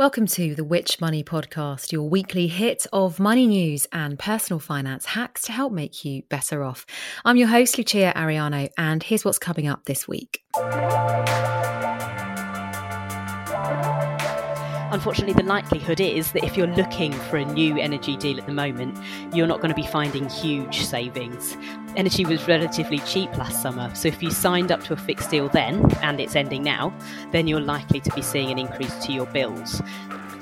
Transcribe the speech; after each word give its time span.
Welcome 0.00 0.28
to 0.28 0.54
the 0.54 0.64
Which 0.64 0.98
Money 0.98 1.22
Podcast, 1.22 1.92
your 1.92 2.08
weekly 2.08 2.46
hit 2.46 2.86
of 2.90 3.20
money 3.20 3.46
news 3.46 3.86
and 3.92 4.18
personal 4.18 4.58
finance 4.58 5.04
hacks 5.04 5.42
to 5.42 5.52
help 5.52 5.74
make 5.74 6.06
you 6.06 6.22
better 6.30 6.64
off. 6.64 6.86
I'm 7.22 7.36
your 7.36 7.48
host, 7.48 7.76
Lucia 7.76 8.14
Ariano, 8.16 8.70
and 8.78 9.02
here's 9.02 9.26
what's 9.26 9.38
coming 9.38 9.68
up 9.68 9.84
this 9.84 10.08
week. 10.08 10.42
Unfortunately, 15.00 15.32
the 15.32 15.48
likelihood 15.48 15.98
is 15.98 16.32
that 16.32 16.44
if 16.44 16.58
you're 16.58 16.66
looking 16.66 17.10
for 17.10 17.38
a 17.38 17.44
new 17.46 17.78
energy 17.78 18.18
deal 18.18 18.38
at 18.38 18.44
the 18.44 18.52
moment, 18.52 18.98
you're 19.32 19.46
not 19.46 19.62
going 19.62 19.70
to 19.70 19.74
be 19.74 19.86
finding 19.86 20.28
huge 20.28 20.82
savings. 20.82 21.56
Energy 21.96 22.26
was 22.26 22.46
relatively 22.46 22.98
cheap 22.98 23.34
last 23.38 23.62
summer, 23.62 23.90
so 23.94 24.08
if 24.08 24.22
you 24.22 24.30
signed 24.30 24.70
up 24.70 24.84
to 24.84 24.92
a 24.92 24.98
fixed 24.98 25.30
deal 25.30 25.48
then, 25.48 25.90
and 26.02 26.20
it's 26.20 26.36
ending 26.36 26.62
now, 26.62 26.92
then 27.32 27.46
you're 27.46 27.62
likely 27.62 27.98
to 27.98 28.10
be 28.14 28.20
seeing 28.20 28.50
an 28.50 28.58
increase 28.58 28.94
to 29.02 29.10
your 29.10 29.24
bills 29.28 29.80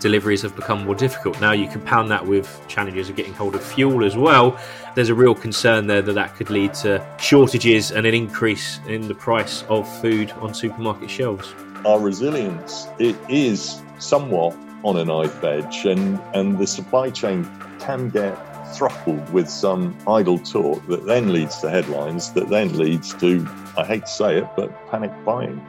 deliveries 0.01 0.43
have 0.43 0.55
become 0.55 0.85
more 0.85 0.95
difficult. 0.95 1.41
Now 1.41 1.51
you 1.51 1.67
compound 1.67 2.09
that 2.13 2.25
with 2.25 2.61
challenges 2.69 3.09
of 3.09 3.17
getting 3.17 3.35
hold 3.35 3.57
of 3.57 3.65
fuel 3.65 4.05
as 4.05 4.17
well. 4.17 4.57
There's 4.95 5.09
a 5.09 5.15
real 5.15 5.35
concern 5.35 5.89
there 5.89 6.03
that 6.03 6.13
that 6.13 6.37
could 6.37 6.51
lead 6.51 6.73
to 6.75 7.05
shortages 7.19 7.91
and 7.91 8.07
an 8.07 8.15
increase 8.15 8.79
in 8.87 9.09
the 9.09 9.15
price 9.17 9.65
of 9.69 9.89
food 10.01 10.31
on 10.39 10.55
supermarket 10.55 11.11
shelves. 11.11 11.53
Our 11.85 11.99
resilience 11.99 12.87
it 13.01 13.17
is 13.29 13.83
somewhat 13.99 14.57
on 14.85 14.97
a 14.97 15.05
knife 15.05 15.43
edge, 15.43 15.85
and, 15.85 16.21
and 16.35 16.59
the 16.59 16.67
supply 16.67 17.11
chain 17.11 17.49
can 17.81 18.09
get 18.09 18.35
throttled 18.75 19.33
with 19.33 19.49
some 19.49 19.97
idle 20.07 20.39
talk 20.39 20.87
that 20.87 21.07
then 21.07 21.33
leads 21.33 21.59
to 21.59 21.71
headlines, 21.71 22.33
that 22.33 22.49
then 22.49 22.77
leads 22.77 23.15
to, 23.15 23.47
I 23.77 23.85
hate 23.85 24.07
to 24.07 24.13
say 24.13 24.39
it, 24.39 24.49
but 24.57 24.91
panic 24.91 25.13
buying. 25.25 25.65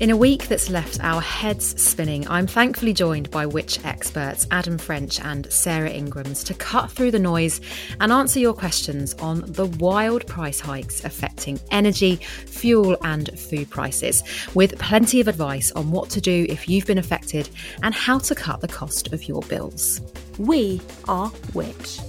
In 0.00 0.08
a 0.08 0.16
week 0.16 0.48
that's 0.48 0.70
left 0.70 0.98
our 1.02 1.20
heads 1.20 1.78
spinning, 1.78 2.26
I'm 2.26 2.46
thankfully 2.46 2.94
joined 2.94 3.30
by 3.30 3.44
Which 3.44 3.84
experts 3.84 4.46
Adam 4.50 4.78
French 4.78 5.20
and 5.20 5.52
Sarah 5.52 5.90
Ingrams 5.90 6.42
to 6.44 6.54
cut 6.54 6.90
through 6.90 7.10
the 7.10 7.18
noise 7.18 7.60
and 8.00 8.10
answer 8.10 8.40
your 8.40 8.54
questions 8.54 9.12
on 9.20 9.42
the 9.46 9.66
wild 9.66 10.26
price 10.26 10.58
hikes 10.58 11.04
affecting 11.04 11.60
energy, 11.70 12.16
fuel, 12.16 12.96
and 13.02 13.38
food 13.38 13.68
prices, 13.68 14.24
with 14.54 14.78
plenty 14.78 15.20
of 15.20 15.28
advice 15.28 15.70
on 15.72 15.90
what 15.90 16.08
to 16.08 16.20
do 16.22 16.46
if 16.48 16.66
you've 16.66 16.86
been 16.86 16.96
affected 16.96 17.50
and 17.82 17.94
how 17.94 18.18
to 18.20 18.34
cut 18.34 18.62
the 18.62 18.68
cost 18.68 19.12
of 19.12 19.28
your 19.28 19.42
bills. 19.42 20.00
We 20.38 20.80
are 21.08 21.28
Which. 21.52 22.00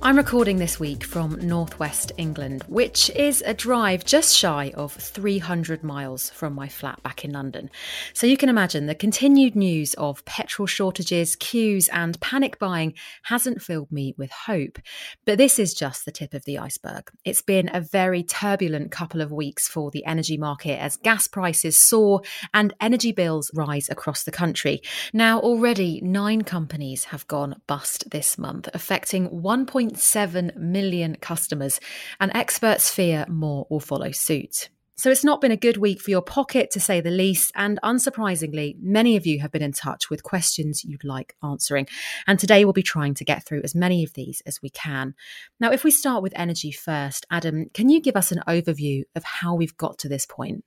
I'm 0.00 0.16
recording 0.16 0.58
this 0.58 0.78
week 0.78 1.02
from 1.02 1.44
northwest 1.46 2.12
England, 2.16 2.62
which 2.68 3.10
is 3.10 3.42
a 3.44 3.52
drive 3.52 4.04
just 4.04 4.34
shy 4.34 4.72
of 4.76 4.92
300 4.92 5.82
miles 5.82 6.30
from 6.30 6.54
my 6.54 6.68
flat 6.68 7.02
back 7.02 7.24
in 7.24 7.32
London. 7.32 7.68
So 8.14 8.26
you 8.26 8.36
can 8.36 8.48
imagine 8.48 8.86
the 8.86 8.94
continued 8.94 9.56
news 9.56 9.94
of 9.94 10.24
petrol 10.24 10.66
shortages, 10.66 11.34
queues, 11.34 11.88
and 11.88 12.18
panic 12.20 12.60
buying 12.60 12.94
hasn't 13.24 13.60
filled 13.60 13.90
me 13.90 14.14
with 14.16 14.30
hope. 14.30 14.78
But 15.26 15.36
this 15.36 15.58
is 15.58 15.74
just 15.74 16.04
the 16.04 16.12
tip 16.12 16.32
of 16.32 16.44
the 16.44 16.58
iceberg. 16.58 17.10
It's 17.24 17.42
been 17.42 17.68
a 17.74 17.80
very 17.80 18.22
turbulent 18.22 18.92
couple 18.92 19.20
of 19.20 19.32
weeks 19.32 19.66
for 19.66 19.90
the 19.90 20.04
energy 20.06 20.38
market 20.38 20.80
as 20.80 20.96
gas 20.96 21.26
prices 21.26 21.76
soar 21.76 22.22
and 22.54 22.72
energy 22.80 23.10
bills 23.10 23.50
rise 23.52 23.90
across 23.90 24.22
the 24.22 24.30
country. 24.30 24.80
Now, 25.12 25.40
already 25.40 26.00
nine 26.02 26.42
companies 26.42 27.04
have 27.06 27.26
gone 27.26 27.60
bust 27.66 28.10
this 28.10 28.38
month, 28.38 28.68
affecting 28.72 29.42
1. 29.42 29.66
1.7 29.90 30.56
million 30.56 31.16
customers, 31.16 31.80
and 32.20 32.30
experts 32.34 32.90
fear 32.90 33.26
more 33.28 33.66
will 33.70 33.80
follow 33.80 34.10
suit. 34.10 34.68
So 34.98 35.12
it's 35.12 35.22
not 35.22 35.40
been 35.40 35.52
a 35.52 35.56
good 35.56 35.76
week 35.76 36.00
for 36.00 36.10
your 36.10 36.22
pocket, 36.22 36.72
to 36.72 36.80
say 36.80 37.00
the 37.00 37.10
least. 37.12 37.52
And 37.54 37.78
unsurprisingly, 37.84 38.74
many 38.82 39.16
of 39.16 39.26
you 39.26 39.38
have 39.38 39.52
been 39.52 39.62
in 39.62 39.70
touch 39.70 40.10
with 40.10 40.24
questions 40.24 40.84
you'd 40.84 41.04
like 41.04 41.36
answering. 41.40 41.86
And 42.26 42.36
today 42.36 42.64
we'll 42.64 42.72
be 42.72 42.82
trying 42.82 43.14
to 43.14 43.24
get 43.24 43.46
through 43.46 43.60
as 43.62 43.76
many 43.76 44.02
of 44.02 44.14
these 44.14 44.42
as 44.44 44.60
we 44.60 44.70
can. 44.70 45.14
Now, 45.60 45.70
if 45.70 45.84
we 45.84 45.92
start 45.92 46.24
with 46.24 46.32
energy 46.34 46.72
first, 46.72 47.26
Adam, 47.30 47.70
can 47.72 47.88
you 47.88 48.00
give 48.00 48.16
us 48.16 48.32
an 48.32 48.42
overview 48.48 49.04
of 49.14 49.22
how 49.22 49.54
we've 49.54 49.76
got 49.76 49.98
to 49.98 50.08
this 50.08 50.26
point? 50.26 50.64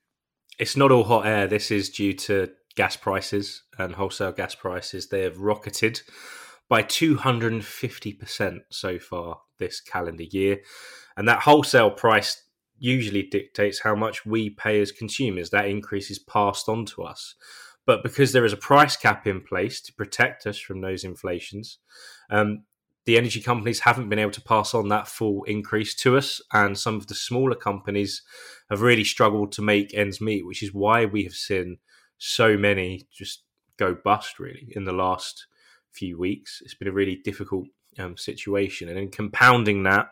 It's 0.57 0.77
not 0.77 0.93
all 0.93 1.03
hot 1.03 1.25
air. 1.25 1.45
This 1.45 1.69
is 1.69 1.89
due 1.89 2.13
to 2.13 2.51
gas 2.75 2.95
prices 2.95 3.63
and 3.77 3.95
wholesale 3.95 4.31
gas 4.31 4.55
prices. 4.55 5.09
They 5.09 5.23
have 5.23 5.39
rocketed 5.39 6.03
by 6.71 6.81
250% 6.81 8.59
so 8.69 8.97
far 8.97 9.41
this 9.59 9.81
calendar 9.81 10.23
year. 10.23 10.61
And 11.17 11.27
that 11.27 11.41
wholesale 11.41 11.91
price 11.91 12.43
usually 12.79 13.23
dictates 13.23 13.81
how 13.81 13.93
much 13.93 14.25
we 14.25 14.51
pay 14.51 14.79
as 14.79 14.93
consumers. 14.93 15.49
That 15.49 15.67
increase 15.67 16.09
is 16.09 16.17
passed 16.17 16.69
on 16.69 16.85
to 16.85 17.03
us. 17.03 17.35
But 17.85 18.03
because 18.03 18.31
there 18.31 18.45
is 18.45 18.53
a 18.53 18.57
price 18.57 18.95
cap 18.95 19.27
in 19.27 19.41
place 19.41 19.81
to 19.81 19.93
protect 19.93 20.47
us 20.47 20.57
from 20.57 20.79
those 20.79 21.03
inflations, 21.03 21.79
um, 22.29 22.63
the 23.03 23.17
energy 23.17 23.41
companies 23.41 23.81
haven't 23.81 24.07
been 24.07 24.19
able 24.19 24.31
to 24.31 24.41
pass 24.41 24.73
on 24.73 24.87
that 24.87 25.09
full 25.09 25.43
increase 25.43 25.93
to 25.95 26.15
us. 26.15 26.41
And 26.53 26.79
some 26.79 26.95
of 26.95 27.07
the 27.07 27.15
smaller 27.15 27.55
companies 27.55 28.21
have 28.69 28.81
really 28.81 29.03
struggled 29.03 29.51
to 29.53 29.61
make 29.61 29.93
ends 29.93 30.21
meet, 30.21 30.45
which 30.45 30.63
is 30.63 30.73
why 30.73 31.03
we 31.03 31.25
have 31.25 31.33
seen 31.33 31.79
so 32.17 32.55
many 32.57 33.09
just 33.11 33.43
go 33.75 33.93
bust 33.93 34.39
really 34.39 34.71
in 34.73 34.85
the 34.85 34.93
last 34.93 35.47
few 35.91 36.17
weeks. 36.17 36.61
It's 36.63 36.73
been 36.73 36.87
a 36.87 36.93
really 36.93 37.17
difficult 37.17 37.67
um, 37.99 38.17
situation, 38.17 38.89
and 38.89 38.97
in 38.97 39.09
compounding 39.09 39.83
that, 39.83 40.09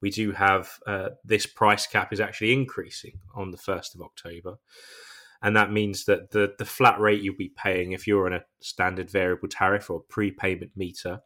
we 0.00 0.10
do 0.10 0.32
have 0.32 0.70
uh, 0.86 1.10
this 1.24 1.46
price 1.46 1.86
cap 1.86 2.12
is 2.12 2.20
actually 2.20 2.52
increasing 2.52 3.18
on 3.34 3.50
the 3.50 3.56
first 3.58 3.94
of 3.94 4.00
October, 4.00 4.56
and 5.42 5.56
that 5.56 5.72
means 5.72 6.04
that 6.06 6.30
the 6.30 6.54
the 6.58 6.64
flat 6.64 6.98
rate 7.00 7.22
you'll 7.22 7.36
be 7.36 7.52
paying 7.56 7.92
if 7.92 8.06
you're 8.06 8.26
on 8.26 8.32
a 8.32 8.44
standard 8.60 9.10
variable 9.10 9.48
tariff 9.48 9.90
or 9.90 10.00
prepayment 10.00 10.72
meter. 10.76 11.20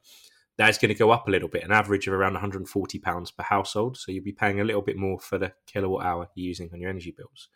That's 0.59 0.77
going 0.77 0.91
to 0.91 0.99
go 0.99 1.11
up 1.11 1.29
a 1.29 1.31
little 1.31 1.49
bit, 1.49 1.65
an 1.65 1.73
average 1.73 2.07
of 2.07 2.13
around 2.13 2.35
140 2.35 2.99
pounds 2.99 3.31
per 3.31 3.43
household. 3.43 3.97
So 3.97 4.13
you'll 4.13 4.23
be 4.23 4.33
paying 4.33 4.61
a 4.61 4.65
little 4.65 4.83
bit 4.83 4.99
more 4.99 5.19
for 5.19 5.39
the 5.39 5.55
kilowatt 5.67 6.05
hour 6.05 6.29
you're 6.35 6.47
using 6.47 6.69
on 6.73 6.81
your 6.81 6.91
energy 6.91 7.15
bills. 7.17 7.49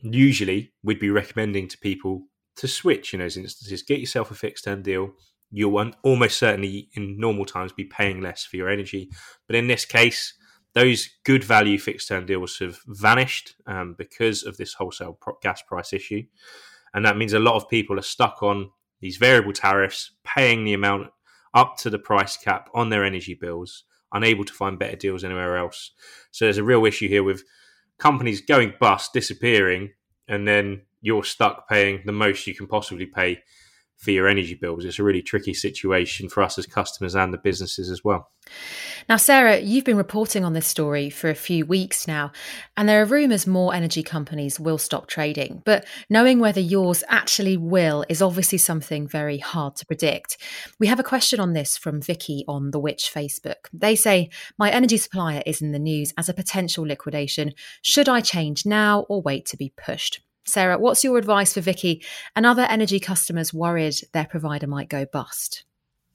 Usually, 0.00 0.72
we'd 0.82 0.98
be 0.98 1.10
recommending 1.10 1.68
to 1.68 1.78
people 1.78 2.24
to 2.56 2.66
switch 2.66 3.14
in 3.14 3.20
those 3.20 3.36
instances. 3.36 3.82
Get 3.82 4.00
yourself 4.00 4.30
a 4.30 4.34
fixed 4.34 4.64
term 4.64 4.82
deal, 4.82 5.12
you'll 5.52 5.92
almost 6.02 6.38
certainly 6.38 6.88
in 6.94 7.18
normal 7.20 7.44
times 7.44 7.72
be 7.72 7.84
paying 7.84 8.20
less 8.20 8.44
for 8.44 8.56
your 8.56 8.70
energy. 8.70 9.10
But 9.46 9.56
in 9.56 9.66
this 9.66 9.84
case, 9.84 10.34
those 10.74 11.08
good 11.24 11.44
value 11.44 11.78
fixed 11.78 12.08
term 12.08 12.24
deals 12.24 12.58
have 12.58 12.78
vanished 12.86 13.54
um, 13.66 13.94
because 13.96 14.42
of 14.42 14.56
this 14.56 14.72
wholesale 14.72 15.18
gas 15.42 15.62
price 15.62 15.92
issue. 15.92 16.22
And 16.94 17.04
that 17.04 17.16
means 17.16 17.34
a 17.34 17.38
lot 17.38 17.56
of 17.56 17.68
people 17.68 17.98
are 17.98 18.02
stuck 18.02 18.42
on 18.42 18.70
these 19.00 19.18
variable 19.18 19.52
tariffs, 19.52 20.12
paying 20.24 20.64
the 20.64 20.72
amount 20.72 21.08
up 21.54 21.76
to 21.76 21.90
the 21.90 21.98
price 21.98 22.36
cap 22.36 22.70
on 22.74 22.88
their 22.88 23.04
energy 23.04 23.34
bills, 23.34 23.84
unable 24.12 24.44
to 24.44 24.52
find 24.52 24.78
better 24.78 24.96
deals 24.96 25.24
anywhere 25.24 25.56
else. 25.56 25.90
So 26.30 26.46
there's 26.46 26.58
a 26.58 26.64
real 26.64 26.86
issue 26.86 27.08
here 27.08 27.22
with 27.22 27.44
companies 27.98 28.40
going 28.40 28.74
bust, 28.80 29.12
disappearing, 29.12 29.90
and 30.28 30.48
then 30.48 30.82
you're 31.02 31.24
stuck 31.24 31.68
paying 31.68 32.02
the 32.06 32.12
most 32.12 32.46
you 32.46 32.54
can 32.54 32.66
possibly 32.66 33.06
pay 33.06 33.42
for 34.02 34.10
your 34.10 34.26
energy 34.26 34.54
bills. 34.54 34.84
It's 34.84 34.98
a 34.98 35.04
really 35.04 35.22
tricky 35.22 35.54
situation 35.54 36.28
for 36.28 36.42
us 36.42 36.58
as 36.58 36.66
customers 36.66 37.14
and 37.14 37.32
the 37.32 37.38
businesses 37.38 37.88
as 37.88 38.02
well. 38.02 38.32
Now, 39.08 39.16
Sarah, 39.16 39.60
you've 39.60 39.84
been 39.84 39.96
reporting 39.96 40.44
on 40.44 40.54
this 40.54 40.66
story 40.66 41.08
for 41.08 41.30
a 41.30 41.36
few 41.36 41.64
weeks 41.64 42.08
now, 42.08 42.32
and 42.76 42.88
there 42.88 43.00
are 43.00 43.06
rumours 43.06 43.46
more 43.46 43.72
energy 43.72 44.02
companies 44.02 44.58
will 44.58 44.78
stop 44.78 45.06
trading. 45.06 45.62
But 45.64 45.86
knowing 46.10 46.40
whether 46.40 46.60
yours 46.60 47.04
actually 47.06 47.56
will 47.56 48.04
is 48.08 48.20
obviously 48.20 48.58
something 48.58 49.06
very 49.06 49.38
hard 49.38 49.76
to 49.76 49.86
predict. 49.86 50.36
We 50.80 50.88
have 50.88 50.98
a 50.98 51.04
question 51.04 51.38
on 51.38 51.52
this 51.52 51.76
from 51.76 52.02
Vicky 52.02 52.44
on 52.48 52.72
the 52.72 52.80
Which 52.80 53.08
Facebook. 53.14 53.68
They 53.72 53.94
say, 53.94 54.30
My 54.58 54.70
energy 54.72 54.96
supplier 54.96 55.44
is 55.46 55.62
in 55.62 55.70
the 55.70 55.78
news 55.78 56.12
as 56.18 56.28
a 56.28 56.34
potential 56.34 56.84
liquidation. 56.84 57.52
Should 57.82 58.08
I 58.08 58.20
change 58.20 58.66
now 58.66 59.06
or 59.08 59.22
wait 59.22 59.46
to 59.46 59.56
be 59.56 59.72
pushed? 59.76 60.22
Sarah, 60.44 60.78
what's 60.78 61.04
your 61.04 61.18
advice 61.18 61.54
for 61.54 61.60
Vicky 61.60 62.02
and 62.34 62.44
other 62.44 62.62
energy 62.62 62.98
customers 62.98 63.54
worried 63.54 63.94
their 64.12 64.26
provider 64.26 64.66
might 64.66 64.88
go 64.88 65.06
bust? 65.12 65.64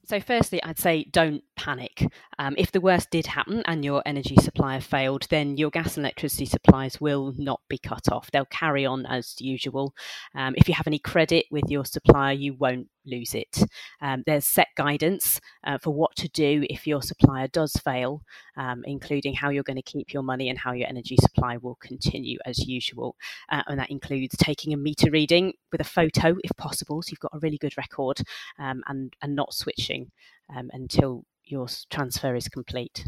So, 0.08 0.20
firstly, 0.20 0.62
I'd 0.62 0.78
say 0.78 1.04
don't 1.10 1.44
panic. 1.54 2.02
Um, 2.38 2.54
if 2.56 2.72
the 2.72 2.80
worst 2.80 3.10
did 3.10 3.26
happen 3.26 3.62
and 3.66 3.84
your 3.84 4.02
energy 4.06 4.36
supplier 4.36 4.80
failed, 4.80 5.26
then 5.28 5.58
your 5.58 5.68
gas 5.68 5.98
and 5.98 6.06
electricity 6.06 6.46
supplies 6.46 6.98
will 6.98 7.34
not 7.36 7.60
be 7.68 7.76
cut 7.76 8.10
off. 8.10 8.30
They'll 8.30 8.46
carry 8.46 8.86
on 8.86 9.04
as 9.04 9.38
usual. 9.38 9.94
Um, 10.34 10.54
if 10.56 10.66
you 10.66 10.72
have 10.72 10.86
any 10.86 10.98
credit 10.98 11.44
with 11.50 11.64
your 11.68 11.84
supplier, 11.84 12.32
you 12.32 12.54
won't 12.54 12.88
lose 13.08 13.34
it. 13.34 13.64
Um, 14.00 14.22
there's 14.26 14.44
set 14.44 14.68
guidance 14.76 15.40
uh, 15.64 15.78
for 15.78 15.92
what 15.92 16.14
to 16.16 16.28
do 16.28 16.64
if 16.68 16.86
your 16.86 17.02
supplier 17.02 17.48
does 17.48 17.72
fail, 17.72 18.22
um, 18.56 18.82
including 18.84 19.34
how 19.34 19.50
you're 19.50 19.62
going 19.62 19.76
to 19.76 19.82
keep 19.82 20.12
your 20.12 20.22
money 20.22 20.48
and 20.48 20.58
how 20.58 20.72
your 20.72 20.88
energy 20.88 21.16
supply 21.20 21.56
will 21.56 21.76
continue 21.76 22.38
as 22.44 22.66
usual. 22.66 23.16
Uh, 23.50 23.62
and 23.66 23.78
that 23.78 23.90
includes 23.90 24.36
taking 24.36 24.72
a 24.72 24.76
meter 24.76 25.10
reading 25.10 25.52
with 25.72 25.80
a 25.80 25.84
photo 25.84 26.36
if 26.44 26.56
possible, 26.56 27.02
so 27.02 27.10
you've 27.10 27.20
got 27.20 27.34
a 27.34 27.38
really 27.40 27.58
good 27.58 27.76
record, 27.76 28.20
um, 28.58 28.82
and, 28.86 29.14
and 29.22 29.34
not 29.34 29.54
switching 29.54 30.10
um, 30.54 30.70
until 30.72 31.24
your 31.44 31.66
transfer 31.90 32.34
is 32.34 32.48
complete. 32.48 33.06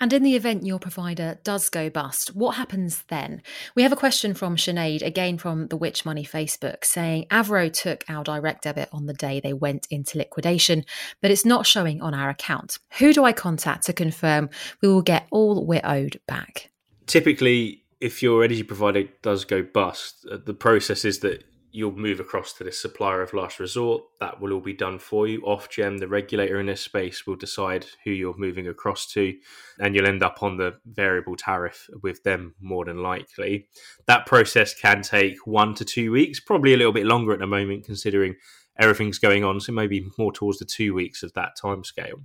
And 0.00 0.12
in 0.12 0.22
the 0.22 0.36
event 0.36 0.66
your 0.66 0.78
provider 0.78 1.38
does 1.44 1.68
go 1.68 1.90
bust, 1.90 2.34
what 2.34 2.56
happens 2.56 3.04
then? 3.08 3.42
We 3.74 3.82
have 3.82 3.92
a 3.92 3.96
question 3.96 4.34
from 4.34 4.56
Sinead, 4.56 5.02
again 5.02 5.38
from 5.38 5.68
the 5.68 5.76
Which 5.76 6.04
Money 6.04 6.24
Facebook, 6.24 6.84
saying 6.84 7.26
Avro 7.30 7.72
took 7.72 8.04
our 8.08 8.24
direct 8.24 8.64
debit 8.64 8.88
on 8.92 9.06
the 9.06 9.14
day 9.14 9.40
they 9.40 9.52
went 9.52 9.86
into 9.90 10.18
liquidation, 10.18 10.84
but 11.20 11.30
it's 11.30 11.44
not 11.44 11.66
showing 11.66 12.00
on 12.02 12.14
our 12.14 12.30
account. 12.30 12.78
Who 12.98 13.12
do 13.12 13.24
I 13.24 13.32
contact 13.32 13.84
to 13.86 13.92
confirm 13.92 14.50
we 14.80 14.88
will 14.88 15.02
get 15.02 15.26
all 15.30 15.64
we're 15.66 15.80
owed 15.84 16.20
back? 16.26 16.70
Typically, 17.06 17.84
if 18.00 18.22
your 18.22 18.42
energy 18.42 18.64
provider 18.64 19.04
does 19.22 19.44
go 19.44 19.62
bust, 19.62 20.26
uh, 20.30 20.38
the 20.44 20.54
process 20.54 21.04
is 21.04 21.20
that 21.20 21.44
you'll 21.72 21.96
move 21.96 22.20
across 22.20 22.52
to 22.52 22.64
the 22.64 22.70
supplier 22.70 23.22
of 23.22 23.32
last 23.32 23.58
resort. 23.58 24.02
That 24.20 24.40
will 24.40 24.52
all 24.52 24.60
be 24.60 24.74
done 24.74 24.98
for 24.98 25.26
you. 25.26 25.40
Ofgem, 25.40 25.98
the 25.98 26.06
regulator 26.06 26.60
in 26.60 26.66
this 26.66 26.82
space, 26.82 27.26
will 27.26 27.34
decide 27.34 27.86
who 28.04 28.10
you're 28.10 28.36
moving 28.36 28.68
across 28.68 29.06
to, 29.12 29.34
and 29.80 29.94
you'll 29.94 30.06
end 30.06 30.22
up 30.22 30.42
on 30.42 30.58
the 30.58 30.74
variable 30.84 31.34
tariff 31.34 31.88
with 32.02 32.22
them 32.22 32.54
more 32.60 32.84
than 32.84 32.98
likely. 33.02 33.68
That 34.06 34.26
process 34.26 34.74
can 34.74 35.02
take 35.02 35.46
one 35.46 35.74
to 35.74 35.84
two 35.84 36.12
weeks, 36.12 36.40
probably 36.40 36.74
a 36.74 36.76
little 36.76 36.92
bit 36.92 37.06
longer 37.06 37.32
at 37.32 37.38
the 37.38 37.46
moment, 37.46 37.84
considering 37.84 38.36
everything's 38.78 39.18
going 39.18 39.42
on. 39.42 39.58
So 39.58 39.72
maybe 39.72 40.06
more 40.18 40.32
towards 40.32 40.58
the 40.58 40.66
two 40.66 40.92
weeks 40.92 41.22
of 41.22 41.32
that 41.32 41.56
time 41.60 41.84
scale. 41.84 42.22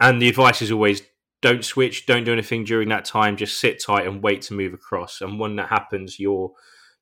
And 0.00 0.20
the 0.20 0.28
advice 0.28 0.60
is 0.60 0.72
always 0.72 1.02
don't 1.42 1.64
switch, 1.64 2.06
don't 2.06 2.24
do 2.24 2.32
anything 2.32 2.64
during 2.64 2.88
that 2.88 3.04
time. 3.04 3.36
Just 3.36 3.60
sit 3.60 3.82
tight 3.82 4.06
and 4.06 4.22
wait 4.22 4.42
to 4.42 4.54
move 4.54 4.74
across. 4.74 5.20
And 5.20 5.38
when 5.38 5.56
that 5.56 5.68
happens, 5.68 6.18
you're 6.18 6.52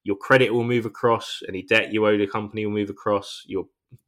your 0.04 0.16
credit 0.16 0.50
will 0.50 0.64
move 0.64 0.86
across, 0.86 1.42
any 1.48 1.62
debt 1.62 1.92
you 1.92 2.06
owe 2.06 2.16
the 2.16 2.26
company 2.26 2.64
will 2.64 2.72
move 2.72 2.90
across, 2.90 3.44
your 3.46 3.66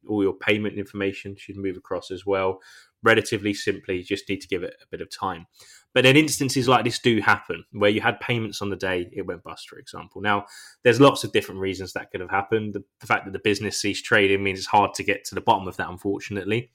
all 0.08 0.22
your 0.22 0.34
payment 0.34 0.78
information 0.78 1.34
should 1.37 1.56
move 1.56 1.76
across 1.76 2.10
as 2.10 2.26
well. 2.26 2.60
Relatively 3.02 3.54
simply, 3.54 3.96
you 3.96 4.04
just 4.04 4.28
need 4.28 4.40
to 4.42 4.48
give 4.48 4.62
it 4.62 4.75
a 4.82 4.87
bit 4.90 5.00
of 5.00 5.10
time. 5.10 5.46
But 5.94 6.04
then 6.04 6.16
instances 6.16 6.69
like 6.69 6.84
this 6.84 6.98
do 6.98 7.20
happen 7.20 7.64
where 7.72 7.90
you 7.90 8.00
had 8.00 8.20
payments 8.20 8.62
on 8.62 8.70
the 8.70 8.76
day 8.76 9.08
it 9.12 9.26
went 9.26 9.42
bust, 9.42 9.69
for 9.69 9.78
example. 9.78 10.20
Now, 10.20 10.46
there's 10.84 11.00
lots 11.00 11.25
of 11.25 11.32
different 11.32 11.60
reasons 11.60 11.94
that 11.94 12.10
could 12.10 12.20
have 12.20 12.31
happened. 12.31 12.75
The, 12.75 12.84
the 13.00 13.06
fact 13.06 13.25
that 13.25 13.32
the 13.32 13.40
business 13.40 13.81
ceased 13.81 14.04
trading 14.04 14.43
means 14.43 14.58
it's 14.58 14.69
hard 14.69 14.94
to 14.94 15.02
get 15.02 15.25
to 15.26 15.34
the 15.34 15.40
bottom 15.40 15.66
of 15.66 15.76
that, 15.78 15.88
unfortunately. 15.88 16.70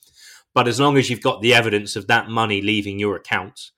But 0.54 0.68
as 0.68 0.80
long 0.80 0.98
as 0.98 1.10
you've 1.10 1.22
got 1.22 1.42
the 1.42 1.54
evidence 1.54 1.96
of 1.96 2.08
that 2.08 2.30
money 2.30 2.62
leaving 2.62 3.00
your 3.00 3.16
account, 3.16 3.72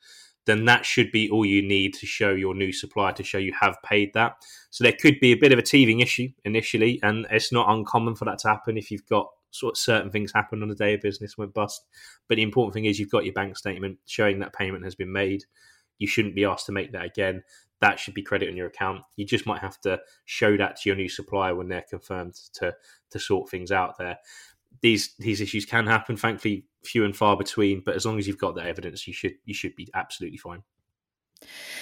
then 0.47 0.65
that 0.65 0.85
should 0.85 1.11
be 1.11 1.29
all 1.29 1.45
you 1.45 1.61
need 1.61 1.93
to 1.93 2.05
show 2.05 2.31
your 2.31 2.55
new 2.55 2.71
supplier 2.71 3.13
to 3.13 3.23
show 3.23 3.37
you 3.37 3.53
have 3.59 3.77
paid 3.83 4.13
that. 4.13 4.37
So 4.71 4.83
there 4.83 4.95
could 4.99 5.19
be 5.19 5.33
a 5.33 5.37
bit 5.37 5.51
of 5.51 5.59
a 5.59 5.61
teething 5.61 5.99
issue 5.99 6.29
initially, 6.45 6.99
and 7.03 7.27
it's 7.29 7.51
not 7.51 7.69
uncommon 7.69 8.15
for 8.15 8.25
that 8.25 8.39
to 8.39 8.47
happen 8.47 8.77
if 8.77 8.89
you've 8.89 9.05
got 9.07 9.27
sort 9.51 9.73
of 9.73 9.77
certain 9.77 10.09
things 10.09 10.31
happen 10.33 10.63
on 10.63 10.69
the 10.69 10.75
day 10.75 10.93
of 10.93 11.01
business 11.01 11.37
went 11.37 11.53
bust. 11.53 11.85
But 12.27 12.35
the 12.35 12.43
important 12.43 12.73
thing 12.73 12.85
is 12.85 12.99
you've 12.99 13.11
got 13.11 13.25
your 13.25 13.33
bank 13.33 13.57
statement 13.57 13.99
showing 14.05 14.39
that 14.39 14.53
payment 14.53 14.85
has 14.85 14.95
been 14.95 15.11
made. 15.11 15.43
You 15.99 16.07
shouldn't 16.07 16.35
be 16.35 16.45
asked 16.45 16.65
to 16.67 16.71
make 16.71 16.91
that 16.93 17.05
again. 17.05 17.43
That 17.79 17.99
should 17.99 18.13
be 18.13 18.23
credit 18.23 18.49
on 18.49 18.55
your 18.55 18.67
account. 18.67 19.01
You 19.17 19.25
just 19.25 19.45
might 19.45 19.61
have 19.61 19.79
to 19.81 19.99
show 20.25 20.57
that 20.57 20.77
to 20.77 20.89
your 20.89 20.95
new 20.95 21.09
supplier 21.09 21.55
when 21.55 21.67
they're 21.67 21.85
confirmed 21.87 22.35
to 22.53 22.73
to 23.11 23.19
sort 23.19 23.49
things 23.49 23.71
out 23.71 23.97
there 23.97 24.17
these 24.81 25.15
these 25.19 25.41
issues 25.41 25.65
can 25.65 25.87
happen. 25.87 26.17
Thankfully, 26.17 26.65
few 26.83 27.05
and 27.05 27.15
far 27.15 27.37
between. 27.37 27.81
But 27.85 27.95
as 27.95 28.05
long 28.05 28.17
as 28.17 28.27
you've 28.27 28.37
got 28.37 28.55
that 28.55 28.67
evidence, 28.67 29.07
you 29.07 29.13
should 29.13 29.35
you 29.45 29.53
should 29.53 29.75
be 29.75 29.87
absolutely 29.93 30.37
fine. 30.37 30.63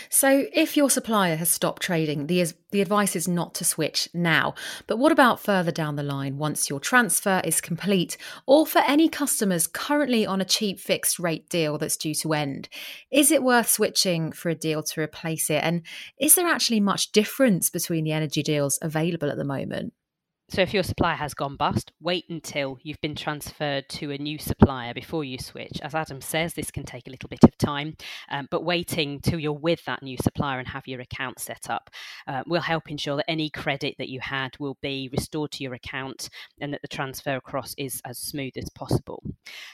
So, 0.10 0.46
if 0.54 0.78
your 0.78 0.90
supplier 0.90 1.36
has 1.38 1.50
stopped 1.50 1.82
trading, 1.82 2.28
the, 2.28 2.52
the 2.72 2.82
advice 2.82 3.16
is 3.16 3.28
not 3.28 3.56
to 3.56 3.66
switch 3.66 4.10
now. 4.14 4.54
But 4.88 4.98
what 4.98 5.12
about 5.12 5.40
further 5.40 5.72
down 5.72 5.96
the 5.96 6.04
line 6.04 6.38
once 6.38 6.70
your 6.70 6.80
transfer 6.80 7.42
is 7.44 7.62
complete, 7.62 8.18
or 8.46 8.66
for 8.66 8.80
any 8.80 9.10
customers 9.10 9.68
currently 9.68 10.26
on 10.26 10.42
a 10.42 10.46
cheap 10.46 10.80
fixed 10.80 11.20
rate 11.20 11.50
deal 11.50 11.78
that's 11.78 11.98
due 11.98 12.16
to 12.16 12.34
end? 12.34 12.70
Is 13.12 13.32
it 13.32 13.44
worth 13.44 13.70
switching 13.70 14.32
for 14.32 14.50
a 14.50 14.56
deal 14.56 14.84
to 14.84 15.02
replace 15.02 15.50
it? 15.50 15.64
And 15.64 15.84
is 16.20 16.36
there 16.36 16.48
actually 16.48 16.80
much 16.80 17.12
difference 17.12 17.70
between 17.70 18.04
the 18.04 18.12
energy 18.12 18.44
deals 18.44 18.78
available 18.82 19.30
at 19.30 19.38
the 19.38 19.44
moment? 19.44 19.94
So, 20.48 20.62
if 20.62 20.76
your 20.76 20.84
supplier 20.84 21.16
has 21.16 21.34
gone 21.34 21.56
bust, 21.56 21.92
wait 22.00 22.26
until 22.30 22.78
you've 22.84 23.02
been 23.02 23.16
transferred 23.16 23.90
to 23.90 24.12
a 24.12 24.18
new 24.20 24.38
supplier 24.38 24.94
before 24.94 25.24
you 25.24 25.40
switch. 25.40 25.80
As 25.82 25.96
Adam 25.96 26.22
says, 26.22 26.54
this 26.54 26.70
can 26.70 26.84
take 26.84 27.08
a 27.08 27.10
little 27.10 27.28
bit 27.28 27.44
of 27.44 27.58
time, 27.58 27.98
um, 28.30 28.48
but 28.52 28.64
waiting 28.64 29.20
till 29.22 29.40
you're 29.40 29.54
with 29.54 29.84
that 29.86 30.04
new 30.04 30.18
supplier 30.18 30.60
and 30.60 30.68
have 30.68 30.88
your 30.88 31.02
account 31.02 31.40
set 31.40 31.68
up 31.68 31.90
uh, 32.28 32.44
will 32.46 32.62
help 32.62 32.92
ensure 32.92 33.16
that 33.16 33.30
any 33.30 33.50
credit 33.50 33.96
that 33.98 34.10
you 34.10 34.20
had 34.20 34.56
will 34.60 34.78
be 34.84 35.10
restored 35.12 35.52
to 35.54 35.64
your 35.64 35.74
account 35.74 36.30
and 36.62 36.72
that 36.72 36.84
the 36.84 36.88
transfer 36.88 37.36
across 37.36 37.74
is 37.80 38.00
as 38.06 38.20
smooth 38.20 38.54
as 38.56 38.70
possible. 38.70 39.24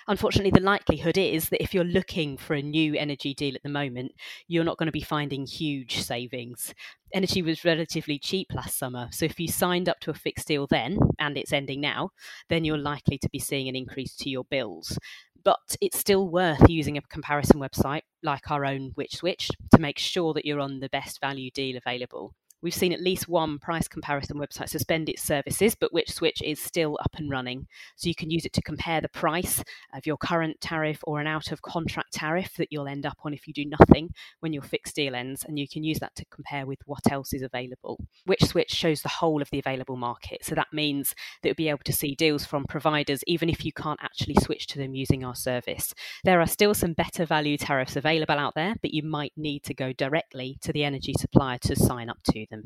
Unfortunately, 0.08 0.52
the 0.52 0.66
likelihood 0.66 1.18
is 1.18 1.50
that 1.50 1.62
if 1.62 1.74
you're 1.74 1.84
looking 1.84 2.38
for 2.38 2.54
a 2.54 2.62
new 2.62 2.96
energy 2.96 3.34
deal 3.34 3.56
at 3.56 3.64
the 3.64 3.70
moment, 3.70 4.14
you're 4.48 4.64
not 4.64 4.78
going 4.78 4.88
to 4.88 4.92
be 4.94 5.02
finding 5.02 5.46
huge 5.46 6.02
savings 6.02 6.74
energy 7.14 7.42
was 7.42 7.66
relatively 7.66 8.20
cheap 8.20 8.54
last 8.54 8.78
summer. 8.78 9.08
So 9.12 9.26
if 9.26 9.40
you 9.40 9.48
signed 9.48 9.90
up 9.90 10.00
to 10.02 10.12
a 10.12 10.16
fixed 10.16 10.48
deal 10.48 10.68
then 10.68 10.98
and 11.20 11.38
it's 11.38 11.54
ending 11.54 11.82
now, 11.82 12.12
then 12.50 12.64
you're 12.64 12.78
likely 12.78 13.18
to 13.20 13.30
be 13.30 13.40
seeing 13.40 13.68
an 13.68 13.76
increase 13.76 14.16
to 14.18 14.30
your 14.30 14.46
bills. 14.46 14.98
But 15.44 15.76
it's 15.82 15.98
still 15.98 16.30
worth 16.30 16.70
using 16.70 16.98
a 16.98 17.02
comparison 17.02 17.60
website 17.60 18.02
like 18.22 18.52
our 18.52 18.66
own 18.66 18.92
Which 18.96 19.16
Switch 19.16 19.50
to 19.74 19.82
make 19.82 19.98
sure 19.98 20.34
that 20.34 20.46
you're 20.46 20.60
on 20.60 20.80
the 20.80 20.90
best 20.90 21.20
value 21.20 21.50
deal 21.52 21.78
available. 21.78 22.34
We've 22.62 22.74
seen 22.74 22.94
at 22.94 23.02
least 23.02 23.28
one 23.28 23.58
price 23.58 23.88
comparison 23.88 24.38
website 24.38 24.70
suspend 24.70 25.10
its 25.10 25.24
services, 25.24 25.76
but 25.76 25.92
Which 25.92 26.12
Switch 26.12 26.42
is 26.44 26.60
still 26.60 26.98
up 27.04 27.16
and 27.18 27.30
running. 27.30 27.68
So 27.96 28.08
you 28.08 28.16
can 28.16 28.30
use 28.30 28.46
it 28.46 28.54
to 28.54 28.62
compare 28.62 29.02
the 29.02 29.10
price 29.10 29.64
of 29.94 30.06
your 30.06 30.18
current 30.18 30.62
tariff 30.62 31.00
or 31.04 31.20
an 31.20 31.28
out 31.28 31.52
of 31.52 31.62
contract 31.64 32.14
tariff 32.14 32.54
that 32.58 32.68
you'll 32.70 32.88
end 32.88 33.06
up 33.06 33.18
on 33.24 33.34
if 33.34 33.48
you 33.48 33.54
do 33.54 33.66
nothing 33.66 34.10
when 34.42 34.54
your 34.54 34.62
fixed 34.62 34.96
deal 34.96 35.16
ends. 35.16 35.44
And 35.48 35.58
you 35.58 35.68
can 35.68 35.84
use 35.84 36.00
that 36.00 36.16
to 36.16 36.26
compare 36.26 36.66
with 36.66 36.80
what 36.86 37.12
else 37.12 37.34
is 37.34 37.42
available. 37.42 38.00
Which 38.26 38.44
Switch 38.44 38.72
shows 38.72 39.02
the 39.02 39.10
whole 39.10 39.42
of 39.42 39.50
the 39.50 39.60
available 39.60 39.98
market. 39.98 40.46
So 40.46 40.54
that 40.54 40.72
means 40.72 41.16
that 41.42 41.50
you'll 41.50 41.56
be 41.56 41.70
able 41.70 41.80
to 41.86 41.94
see 41.94 42.14
deals 42.14 42.46
from 42.46 42.66
providers 42.66 43.24
even 43.26 43.50
if 43.50 43.66
you 43.66 43.74
can't 43.74 44.00
actually 44.04 44.36
switch 44.36 44.68
to 44.68 44.78
them 44.78 44.94
using 44.94 45.24
our 45.24 45.36
service. 45.36 45.94
There 46.24 46.40
are 46.40 46.48
still 46.48 46.74
some 46.74 46.94
better 46.94 47.26
value 47.26 47.58
tariffs 47.58 47.96
available 47.96 48.38
out 48.38 48.54
there, 48.56 48.76
but 48.82 48.94
you 48.94 49.04
might 49.04 49.34
need 49.36 49.64
to 49.64 49.74
go 49.74 49.94
directly 49.94 50.58
to 50.62 50.72
the 50.72 50.84
energy 50.84 51.14
supplier 51.18 51.58
to 51.60 51.76
sign 51.76 52.10
up 52.10 52.18
to 52.26 52.46
them. 52.52 52.64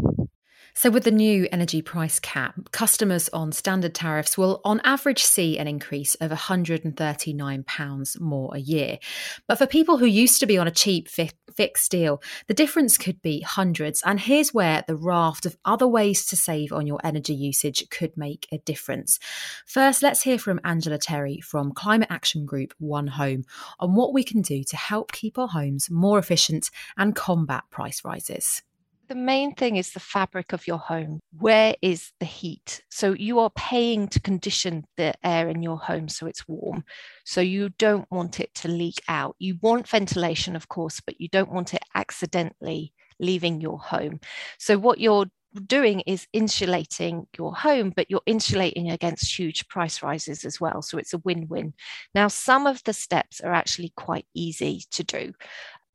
So, 0.77 0.89
with 0.89 1.06
the 1.06 1.12
new 1.12 1.48
energy 1.54 1.82
price 1.82 2.20
cap, 2.20 2.70
customers 2.72 3.30
on 3.30 3.54
standard 3.54 3.96
tariffs 3.96 4.38
will 4.38 4.60
on 4.65 4.82
average 4.84 5.24
see 5.24 5.58
an 5.58 5.70
increase 5.70 6.15
of 6.15 6.32
£139 6.32 8.20
more 8.20 8.54
a 8.54 8.60
year. 8.60 9.00
But 9.48 9.58
for 9.58 9.68
people 9.68 9.98
who 9.98 10.06
used 10.06 10.42
to 10.42 10.46
be 10.46 10.58
on 10.58 10.68
a 10.68 10.72
cheap 10.72 11.08
fi- 11.08 11.32
fixed 11.56 11.89
deal, 11.92 12.22
the 12.48 12.54
difference 12.54 12.98
could 12.98 13.22
be 13.22 13.39
hundreds. 13.39 14.01
And 14.06 14.20
here's 14.20 14.54
where 14.54 14.84
the 14.86 14.98
raft 14.98 15.46
of 15.46 15.56
other 15.63 15.88
ways 15.88 16.25
to 16.25 16.36
save 16.36 16.74
on 16.74 16.88
your 16.88 17.00
energy 17.06 17.34
usage 17.34 17.89
could 17.89 18.18
make 18.18 18.46
a 18.51 18.58
difference. 18.58 19.18
First, 19.65 20.04
let's 20.04 20.24
hear 20.24 20.38
from 20.38 20.60
Angela 20.65 20.98
Terry 20.98 21.39
from 21.39 21.72
climate 21.72 22.10
action 22.12 22.46
group 22.46 22.74
One 22.80 23.08
Home 23.08 23.46
on 23.80 23.96
what 23.96 24.13
we 24.13 24.25
can 24.25 24.42
do 24.42 24.62
to 24.65 24.75
help 24.75 25.13
keep 25.13 25.38
our 25.38 25.48
homes 25.48 25.89
more 25.89 26.20
efficient 26.20 26.70
and 26.98 27.15
combat 27.15 27.63
price 27.72 28.04
rises. 28.04 28.62
The 29.08 29.16
main 29.16 29.54
thing 29.54 29.76
is 29.76 29.92
the 29.92 30.00
fabric 30.00 30.52
of 30.52 30.66
your 30.66 30.80
home. 30.80 31.20
Where 31.38 31.76
is 31.82 32.12
the 32.20 32.26
heat? 32.26 32.82
So 32.90 33.14
you 33.14 33.40
are 33.40 33.52
paying 33.52 34.08
to 34.10 34.20
condition 34.20 34.86
the 34.98 35.14
air 35.24 35.48
in 35.48 35.62
your 35.62 35.78
home 35.78 36.10
so 36.10 36.26
it's 36.26 36.48
warm. 36.48 36.84
So 37.24 37.42
you 37.42 37.70
don't 37.78 38.10
want 38.10 38.40
it 38.40 38.54
to 38.56 38.68
leak 38.68 39.02
out. 39.08 39.36
You 39.38 39.60
want 39.62 39.88
ventilation, 39.88 40.56
of 40.56 40.70
course, 40.70 41.02
but 41.06 41.22
you 41.22 41.28
don't 41.28 41.52
want 41.52 41.76
it 41.76 41.84
accidentally 41.94 42.94
leaving 43.20 43.62
your 43.62 43.78
home. 43.78 44.22
So 44.58 44.78
what 44.78 45.00
you're 45.00 45.28
doing 45.62 46.02
is 46.02 46.28
insulating 46.34 47.28
your 47.38 47.56
home, 47.56 47.94
but 47.96 48.10
you're 48.10 48.22
insulating 48.26 48.92
against 48.92 49.38
huge 49.38 49.68
price 49.68 50.04
rises 50.04 50.44
as 50.46 50.60
well. 50.60 50.82
So 50.82 50.98
it's 50.98 51.14
a 51.14 51.20
win 51.20 51.48
win. 51.48 51.74
Now, 52.14 52.28
some 52.28 52.68
of 52.68 52.84
the 52.84 52.94
steps 52.94 53.42
are 53.42 53.54
actually 53.54 53.94
quite 53.96 54.26
easy 54.34 54.84
to 54.92 55.04
do 55.04 55.34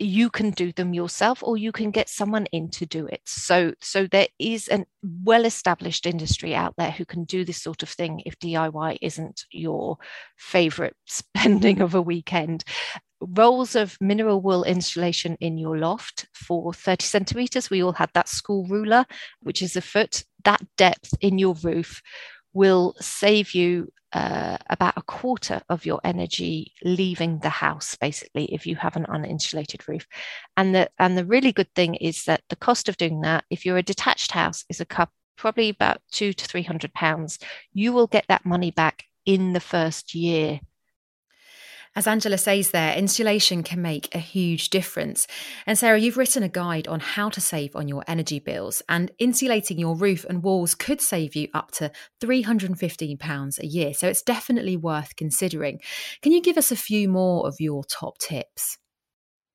you 0.00 0.30
can 0.30 0.50
do 0.50 0.72
them 0.72 0.94
yourself 0.94 1.42
or 1.42 1.58
you 1.58 1.72
can 1.72 1.90
get 1.90 2.08
someone 2.08 2.46
in 2.46 2.70
to 2.70 2.86
do 2.86 3.06
it. 3.06 3.20
So 3.26 3.74
so 3.80 4.06
there 4.06 4.28
is 4.38 4.66
a 4.68 4.86
well 5.02 5.44
established 5.44 6.06
industry 6.06 6.54
out 6.54 6.74
there 6.78 6.90
who 6.90 7.04
can 7.04 7.24
do 7.24 7.44
this 7.44 7.62
sort 7.62 7.82
of 7.82 7.90
thing 7.90 8.22
if 8.24 8.38
diy 8.38 8.96
isn't 9.02 9.44
your 9.50 9.98
favorite 10.36 10.96
spending 11.06 11.82
of 11.82 11.94
a 11.94 12.02
weekend. 12.02 12.64
Rolls 13.20 13.76
of 13.76 13.98
mineral 14.00 14.40
wool 14.40 14.64
insulation 14.64 15.36
in 15.40 15.58
your 15.58 15.76
loft 15.76 16.26
for 16.32 16.72
30 16.72 17.04
centimeters. 17.04 17.68
We 17.68 17.82
all 17.82 17.92
had 17.92 18.08
that 18.14 18.30
school 18.30 18.66
ruler 18.66 19.04
which 19.42 19.60
is 19.60 19.76
a 19.76 19.82
foot. 19.82 20.24
That 20.44 20.62
depth 20.78 21.12
in 21.20 21.36
your 21.36 21.54
roof 21.62 22.00
will 22.52 22.94
save 23.00 23.54
you 23.54 23.92
uh, 24.12 24.58
about 24.68 24.94
a 24.96 25.02
quarter 25.02 25.62
of 25.68 25.86
your 25.86 26.00
energy 26.02 26.72
leaving 26.82 27.38
the 27.38 27.48
house 27.48 27.96
basically 28.00 28.46
if 28.46 28.66
you 28.66 28.74
have 28.74 28.96
an 28.96 29.06
uninsulated 29.06 29.86
roof. 29.86 30.06
And 30.56 30.74
the 30.74 30.90
and 30.98 31.16
the 31.16 31.24
really 31.24 31.52
good 31.52 31.72
thing 31.74 31.94
is 31.94 32.24
that 32.24 32.42
the 32.48 32.56
cost 32.56 32.88
of 32.88 32.96
doing 32.96 33.20
that 33.20 33.44
if 33.50 33.64
you're 33.64 33.78
a 33.78 33.82
detached 33.82 34.32
house 34.32 34.64
is 34.68 34.80
a 34.80 34.84
cup 34.84 35.10
probably 35.36 35.70
about 35.70 36.02
two 36.10 36.32
to 36.32 36.44
three 36.44 36.62
hundred 36.62 36.92
pounds. 36.92 37.38
You 37.72 37.92
will 37.92 38.08
get 38.08 38.24
that 38.28 38.44
money 38.44 38.70
back 38.72 39.04
in 39.24 39.52
the 39.52 39.60
first 39.60 40.14
year 40.14 40.60
as 41.96 42.06
Angela 42.06 42.38
says 42.38 42.70
there, 42.70 42.96
insulation 42.96 43.62
can 43.64 43.82
make 43.82 44.14
a 44.14 44.18
huge 44.18 44.70
difference. 44.70 45.26
And 45.66 45.76
Sarah, 45.76 45.98
you've 45.98 46.16
written 46.16 46.44
a 46.44 46.48
guide 46.48 46.86
on 46.86 47.00
how 47.00 47.28
to 47.30 47.40
save 47.40 47.74
on 47.74 47.88
your 47.88 48.04
energy 48.06 48.38
bills, 48.38 48.80
and 48.88 49.10
insulating 49.18 49.78
your 49.78 49.96
roof 49.96 50.24
and 50.24 50.42
walls 50.42 50.74
could 50.74 51.00
save 51.00 51.34
you 51.34 51.48
up 51.52 51.72
to 51.72 51.90
£315 52.22 53.58
a 53.58 53.66
year. 53.66 53.92
So 53.92 54.06
it's 54.06 54.22
definitely 54.22 54.76
worth 54.76 55.16
considering. 55.16 55.80
Can 56.22 56.30
you 56.30 56.40
give 56.40 56.56
us 56.56 56.70
a 56.70 56.76
few 56.76 57.08
more 57.08 57.46
of 57.46 57.56
your 57.58 57.82
top 57.84 58.18
tips? 58.18 58.78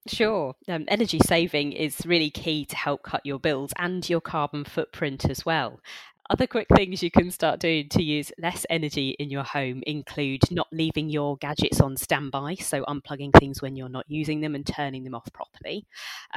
Sure. 0.08 0.54
Um, 0.68 0.86
energy 0.88 1.20
saving 1.26 1.72
is 1.72 2.06
really 2.06 2.30
key 2.30 2.66
to 2.66 2.76
help 2.76 3.02
cut 3.02 3.26
your 3.26 3.40
bills 3.40 3.72
and 3.78 4.08
your 4.08 4.22
carbon 4.22 4.64
footprint 4.64 5.28
as 5.30 5.46
well. 5.46 5.80
Other 6.28 6.48
quick 6.48 6.68
things 6.76 7.04
you 7.04 7.12
can 7.12 7.30
start 7.30 7.60
doing 7.60 7.88
to 7.90 8.02
use 8.02 8.32
less 8.40 8.66
energy 8.72 9.16
in 9.20 9.30
your 9.30 9.44
home 9.44 9.84
include 9.86 10.42
not 10.50 10.68
leaving 10.72 11.08
your 11.08 11.38
gadgets 11.38 11.80
on 11.80 11.96
standby, 11.96 12.56
so 12.56 12.84
unplugging 12.86 13.32
things 13.38 13.62
when 13.62 13.76
you're 13.76 13.90
not 13.90 14.06
using 14.08 14.42
them 14.42 14.56
and 14.56 14.66
turning 14.66 15.04
them 15.04 15.14
off 15.14 15.32
properly. 15.34 15.86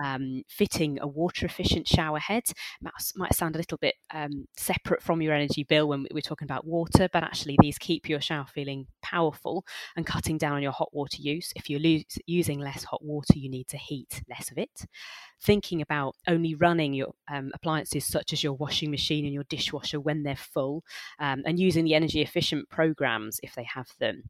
Um, 0.02 0.42
fitting 0.46 0.98
a 1.00 1.06
water 1.06 1.46
efficient 1.46 1.88
shower 1.88 2.18
head 2.18 2.42
might, 2.82 2.92
might 3.16 3.34
sound 3.34 3.54
a 3.54 3.58
little 3.58 3.78
bit 3.78 3.94
um, 4.12 4.46
separate 4.58 5.02
from 5.02 5.22
your 5.22 5.32
energy 5.32 5.64
bill 5.64 5.88
when 5.88 6.06
we're 6.12 6.20
talking 6.20 6.46
about 6.46 6.66
water, 6.66 7.08
but 7.10 7.22
actually 7.24 7.56
these 7.62 7.78
keep 7.78 8.10
your 8.10 8.20
shower 8.20 8.46
feeling 8.46 8.86
powerful 9.02 9.64
and 9.96 10.04
cutting 10.04 10.36
down 10.36 10.52
on 10.52 10.62
your 10.62 10.72
hot 10.72 10.92
water 10.92 11.16
use. 11.18 11.50
If 11.56 11.70
you're 11.70 11.80
lo- 11.80 12.02
using 12.26 12.60
less 12.60 12.84
hot 12.84 13.02
water, 13.02 13.38
you 13.38 13.48
need 13.48 13.68
to 13.68 13.78
heat 13.78 14.22
less 14.28 14.50
of 14.50 14.58
it 14.58 14.84
thinking 15.42 15.80
about 15.82 16.16
only 16.26 16.54
running 16.54 16.92
your 16.92 17.14
um, 17.30 17.50
appliances 17.54 18.04
such 18.04 18.32
as 18.32 18.42
your 18.42 18.54
washing 18.54 18.90
machine 18.90 19.24
and 19.24 19.32
your 19.32 19.44
dishwasher 19.78 20.00
when 20.00 20.22
they're 20.22 20.36
full 20.36 20.84
um, 21.18 21.42
and 21.46 21.58
using 21.58 21.84
the 21.84 21.94
energy 21.94 22.22
efficient 22.22 22.68
programs 22.68 23.40
if 23.42 23.54
they 23.54 23.64
have 23.64 23.88
them. 23.98 24.22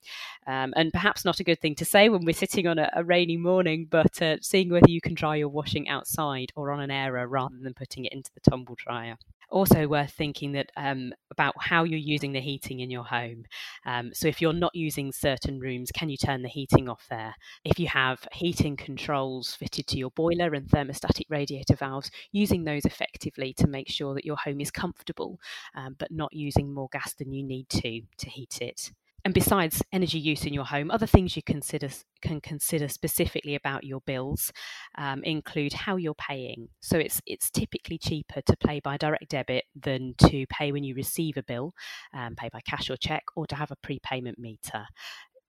Um, 0.47 0.73
and 0.77 0.93
perhaps 0.93 1.25
not 1.25 1.41
a 1.41 1.45
good 1.45 1.61
thing 1.61 1.75
to 1.77 1.85
say 1.85 2.09
when 2.09 2.25
we're 2.25 2.33
sitting 2.33 2.67
on 2.67 2.79
a, 2.79 2.91
a 2.95 3.05
rainy 3.05 3.37
morning, 3.37 3.87
but 3.89 4.21
uh, 4.23 4.37
seeing 4.41 4.71
whether 4.71 4.91
you 4.91 5.01
can 5.01 5.15
dry 5.15 5.37
your 5.37 5.49
washing 5.49 5.89
outside 5.89 6.53
or 6.57 6.71
on 6.71 6.81
an 6.81 6.91
airer 6.91 7.27
rather 7.27 7.57
than 7.61 7.75
putting 7.75 8.05
it 8.05 8.13
into 8.13 8.31
the 8.35 8.51
tumble 8.51 8.77
dryer 8.77 9.17
also 9.51 9.87
worth 9.87 10.13
thinking 10.13 10.53
that 10.53 10.71
um, 10.77 11.13
about 11.31 11.55
how 11.59 11.85
you're 11.85 11.99
using 11.99 12.33
the 12.33 12.41
heating 12.41 12.81
in 12.81 12.91
your 12.91 13.05
home. 13.05 13.45
Um, 13.87 14.11
so 14.13 14.29
if 14.29 14.41
you're 14.41 14.53
not 14.53 14.75
using 14.75 15.13
certain 15.13 15.61
rooms, 15.61 15.91
can 15.93 16.09
you 16.09 16.17
turn 16.17 16.43
the 16.43 16.49
heating 16.49 16.89
off 16.89 17.07
there? 17.09 17.35
If 17.65 17.79
you 17.79 17.89
have 17.89 18.27
heating 18.33 18.77
controls 18.77 19.55
fitted 19.55 19.87
to 19.89 19.99
your 19.99 20.11
boiler 20.11 20.55
and 20.55 20.69
thermostatic 20.69 21.27
radiator 21.29 21.77
valves, 21.77 22.11
using 22.33 22.65
those 22.65 22.85
effectively 22.85 23.53
to 23.55 23.67
make 23.67 23.89
sure 23.89 24.15
that 24.15 24.25
your 24.25 24.37
home 24.37 24.61
is 24.61 24.71
comfortable, 24.71 25.39
um, 25.75 25.97
but 25.99 26.11
not 26.11 26.33
using 26.33 26.73
more 26.73 26.89
gas 26.93 27.15
than 27.15 27.33
you 27.33 27.45
need 27.45 27.69
to 27.69 28.03
to 28.19 28.31
heat 28.31 28.59
it 28.61 28.91
and 29.29 29.35
besides 29.35 29.83
energy 29.93 30.19
use 30.19 30.47
in 30.47 30.55
your 30.55 30.65
home, 30.65 30.91
other 30.91 31.07
things 31.07 31.37
you 31.37 31.43
consider 31.43 31.91
can 32.23 32.41
consider 32.41 32.89
specifically 32.89 33.55
about 33.55 33.85
your 33.85 34.01
bills 34.07 34.51
um, 34.97 35.23
include 35.23 35.75
how 35.75 35.97
you're 35.97 36.15
paying. 36.15 36.69
So 36.81 36.97
it's 36.97 37.21
it's 37.27 37.51
typically 37.51 37.99
cheaper 37.99 38.41
to 38.41 38.57
pay 38.57 38.81
by 38.81 38.97
direct 38.97 39.29
debit 39.29 39.65
than 39.79 40.15
to 40.29 40.47
pay 40.47 40.73
when 40.73 40.83
you 40.83 40.95
receive 40.95 41.37
a 41.37 41.43
bill, 41.43 41.75
um, 42.15 42.37
pay 42.37 42.49
by 42.51 42.61
cash 42.63 42.89
or 42.89 42.97
check, 42.97 43.23
or 43.37 43.47
to 43.49 43.55
have 43.55 43.71
a 43.71 43.77
prepayment 43.83 44.39
meter. 44.39 44.87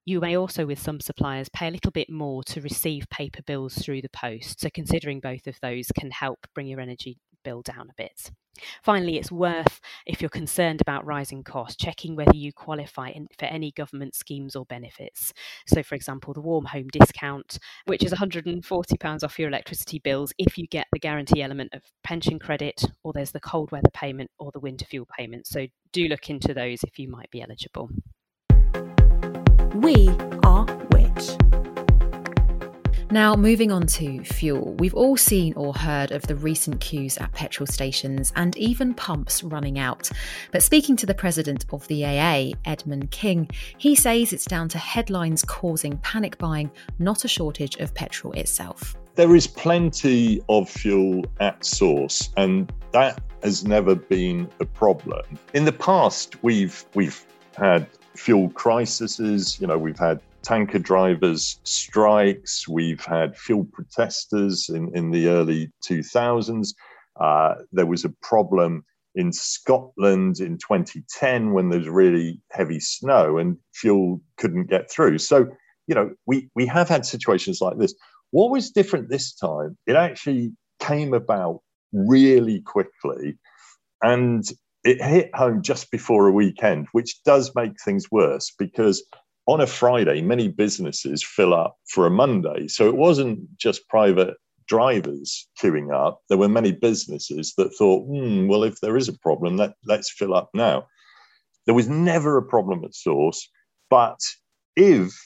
You 0.03 0.19
may 0.19 0.35
also, 0.35 0.65
with 0.65 0.79
some 0.79 0.99
suppliers, 0.99 1.47
pay 1.47 1.69
a 1.69 1.71
little 1.71 1.91
bit 1.91 2.09
more 2.09 2.43
to 2.45 2.59
receive 2.59 3.09
paper 3.09 3.43
bills 3.47 3.75
through 3.75 4.01
the 4.01 4.09
post. 4.09 4.59
So, 4.59 4.69
considering 4.73 5.21
both 5.21 5.47
of 5.47 5.57
those 5.61 5.87
can 5.97 6.11
help 6.11 6.47
bring 6.53 6.67
your 6.67 6.81
energy 6.81 7.17
bill 7.43 7.61
down 7.61 7.89
a 7.89 7.93
bit. 7.97 8.31
Finally, 8.83 9.17
it's 9.17 9.31
worth, 9.31 9.79
if 10.05 10.21
you're 10.21 10.29
concerned 10.29 10.81
about 10.81 11.05
rising 11.05 11.43
costs, 11.43 11.75
checking 11.75 12.15
whether 12.15 12.35
you 12.35 12.51
qualify 12.51 13.09
in, 13.09 13.27
for 13.37 13.45
any 13.45 13.71
government 13.71 14.15
schemes 14.15 14.55
or 14.55 14.65
benefits. 14.65 15.33
So, 15.67 15.81
for 15.83 15.95
example, 15.95 16.33
the 16.33 16.41
warm 16.41 16.65
home 16.65 16.87
discount, 16.91 17.57
which 17.85 18.03
is 18.03 18.11
£140 18.11 19.23
off 19.23 19.39
your 19.39 19.47
electricity 19.47 19.99
bills 19.99 20.33
if 20.37 20.57
you 20.57 20.67
get 20.67 20.87
the 20.91 20.99
guarantee 20.99 21.41
element 21.41 21.73
of 21.73 21.83
pension 22.03 22.39
credit, 22.39 22.83
or 23.03 23.13
there's 23.13 23.31
the 23.31 23.39
cold 23.39 23.71
weather 23.71 23.91
payment 23.93 24.29
or 24.39 24.51
the 24.51 24.59
winter 24.59 24.85
fuel 24.85 25.07
payment. 25.17 25.47
So, 25.47 25.67
do 25.91 26.07
look 26.07 26.29
into 26.29 26.53
those 26.53 26.83
if 26.83 26.99
you 26.99 27.09
might 27.09 27.31
be 27.31 27.41
eligible. 27.41 27.89
We 29.75 30.09
are. 30.43 30.65
Now, 33.11 33.33
moving 33.33 33.71
on 33.71 33.87
to 33.87 34.23
fuel, 34.23 34.75
we've 34.75 34.93
all 34.93 35.17
seen 35.17 35.55
or 35.55 35.73
heard 35.73 36.11
of 36.11 36.27
the 36.27 36.35
recent 36.35 36.79
queues 36.79 37.17
at 37.17 37.31
petrol 37.31 37.65
stations 37.65 38.31
and 38.35 38.55
even 38.55 38.93
pumps 38.93 39.43
running 39.43 39.79
out. 39.79 40.11
But 40.51 40.61
speaking 40.61 40.95
to 40.97 41.07
the 41.07 41.15
president 41.15 41.65
of 41.71 41.87
the 41.87 42.05
AA, 42.05 42.51
Edmund 42.65 43.09
King, 43.09 43.49
he 43.79 43.95
says 43.95 44.31
it's 44.31 44.45
down 44.45 44.69
to 44.69 44.77
headlines 44.77 45.41
causing 45.41 45.97
panic 45.97 46.37
buying, 46.37 46.69
not 46.99 47.25
a 47.25 47.27
shortage 47.27 47.77
of 47.77 47.95
petrol 47.95 48.33
itself. 48.33 48.95
There 49.15 49.35
is 49.35 49.47
plenty 49.47 50.43
of 50.47 50.69
fuel 50.69 51.25
at 51.39 51.65
source, 51.65 52.29
and 52.37 52.71
that 52.91 53.19
has 53.41 53.65
never 53.65 53.95
been 53.95 54.47
a 54.59 54.65
problem. 54.65 55.25
In 55.55 55.65
the 55.65 55.73
past, 55.73 56.43
we've 56.43 56.85
we've 56.93 57.25
had 57.57 57.87
fuel 58.15 58.49
crises. 58.51 59.59
You 59.59 59.65
know, 59.65 59.79
we've 59.79 59.97
had 59.97 60.21
tanker 60.49 60.79
drivers 60.79 61.59
strikes. 61.63 62.67
We've 62.67 63.05
had 63.05 63.37
fuel 63.37 63.67
protesters 63.71 64.67
in, 64.67 64.89
in 64.95 65.11
the 65.11 65.27
early 65.27 65.71
2000s. 65.87 66.73
Uh, 67.21 67.53
there 67.71 67.85
was 67.85 68.03
a 68.03 68.13
problem 68.23 68.83
in 69.13 69.31
Scotland 69.31 70.39
in 70.39 70.57
2010 70.57 71.53
when 71.53 71.69
there 71.69 71.77
was 71.77 71.87
really 71.87 72.41
heavy 72.51 72.79
snow 72.79 73.37
and 73.37 73.57
fuel 73.75 74.21
couldn't 74.37 74.71
get 74.71 74.89
through. 74.89 75.19
So, 75.19 75.47
you 75.85 75.93
know, 75.93 76.15
we, 76.25 76.49
we 76.55 76.65
have 76.65 76.89
had 76.89 77.05
situations 77.05 77.61
like 77.61 77.77
this. 77.77 77.93
What 78.31 78.49
was 78.49 78.71
different 78.71 79.07
this 79.07 79.35
time? 79.35 79.77
It 79.85 79.95
actually 79.95 80.53
came 80.79 81.13
about 81.13 81.61
really 81.93 82.61
quickly 82.61 83.37
and 84.01 84.43
it 84.83 84.99
hit 84.99 85.29
home 85.35 85.61
just 85.61 85.91
before 85.91 86.27
a 86.27 86.31
weekend, 86.31 86.87
which 86.91 87.21
does 87.23 87.53
make 87.53 87.79
things 87.79 88.09
worse 88.09 88.51
because 88.57 89.03
on 89.49 89.59
a 89.59 89.65
Friday, 89.65 90.21
many 90.21 90.47
businesses 90.47 91.23
fill 91.23 91.55
up 91.55 91.75
for 91.87 92.05
a 92.05 92.11
Monday. 92.11 92.67
So 92.67 92.87
it 92.87 92.95
wasn't 92.95 93.57
just 93.57 93.87
private 93.89 94.35
drivers 94.67 95.47
queuing 95.59 95.91
up. 95.91 96.21
There 96.29 96.37
were 96.37 96.47
many 96.47 96.71
businesses 96.71 97.55
that 97.57 97.73
thought, 97.73 98.05
hmm, 98.05 98.47
well, 98.47 98.63
if 98.63 98.79
there 98.79 98.95
is 98.95 99.09
a 99.09 99.17
problem, 99.17 99.57
let, 99.57 99.73
let's 99.85 100.11
fill 100.11 100.35
up 100.35 100.51
now. 100.53 100.85
There 101.65 101.73
was 101.73 101.89
never 101.89 102.37
a 102.37 102.45
problem 102.45 102.83
at 102.85 102.93
source. 102.93 103.49
But 103.89 104.19
if 104.75 105.19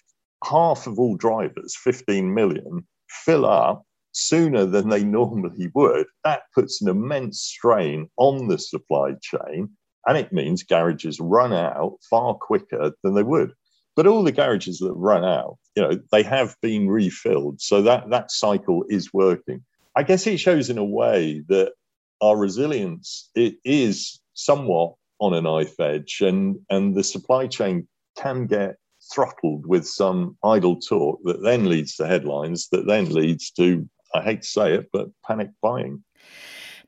half 0.45 0.87
of 0.87 0.99
all 0.99 1.17
drivers, 1.17 1.75
15 1.83 2.33
million, 2.33 2.87
fill 3.09 3.45
up 3.45 3.83
sooner 4.13 4.65
than 4.65 4.87
they 4.87 5.03
normally 5.19 5.69
would, 5.75 6.07
that 6.23 6.43
puts 6.55 6.81
an 6.81 6.87
immense 6.87 7.41
strain 7.41 8.07
on 8.15 8.47
the 8.47 8.57
supply 8.57 9.15
chain. 9.21 9.69
And 10.07 10.17
it 10.17 10.31
means 10.31 10.63
garages 10.63 11.19
run 11.19 11.51
out 11.51 11.97
far 12.09 12.35
quicker 12.35 12.93
than 13.03 13.15
they 13.15 13.23
would. 13.23 13.51
But 13.95 14.07
all 14.07 14.23
the 14.23 14.31
garages 14.31 14.79
that 14.79 14.93
run 14.93 15.23
out, 15.23 15.57
you 15.75 15.83
know, 15.83 15.99
they 16.11 16.23
have 16.23 16.55
been 16.61 16.89
refilled. 16.89 17.61
So 17.61 17.81
that, 17.83 18.09
that 18.09 18.31
cycle 18.31 18.83
is 18.89 19.13
working. 19.13 19.63
I 19.95 20.03
guess 20.03 20.25
it 20.25 20.39
shows 20.39 20.69
in 20.69 20.77
a 20.77 20.83
way 20.83 21.43
that 21.49 21.73
our 22.21 22.37
resilience 22.37 23.29
it 23.35 23.55
is 23.63 24.19
somewhat 24.33 24.95
on 25.19 25.33
a 25.33 25.41
knife 25.41 25.79
edge, 25.79 26.21
and 26.21 26.57
and 26.69 26.95
the 26.95 27.03
supply 27.03 27.47
chain 27.47 27.87
can 28.17 28.47
get 28.47 28.77
throttled 29.13 29.65
with 29.67 29.87
some 29.87 30.37
idle 30.43 30.79
talk 30.79 31.19
that 31.25 31.43
then 31.43 31.69
leads 31.69 31.95
to 31.97 32.07
headlines 32.07 32.69
that 32.71 32.87
then 32.87 33.13
leads 33.13 33.51
to 33.51 33.87
I 34.15 34.21
hate 34.21 34.43
to 34.43 34.47
say 34.47 34.73
it, 34.75 34.89
but 34.93 35.09
panic 35.25 35.49
buying. 35.61 36.03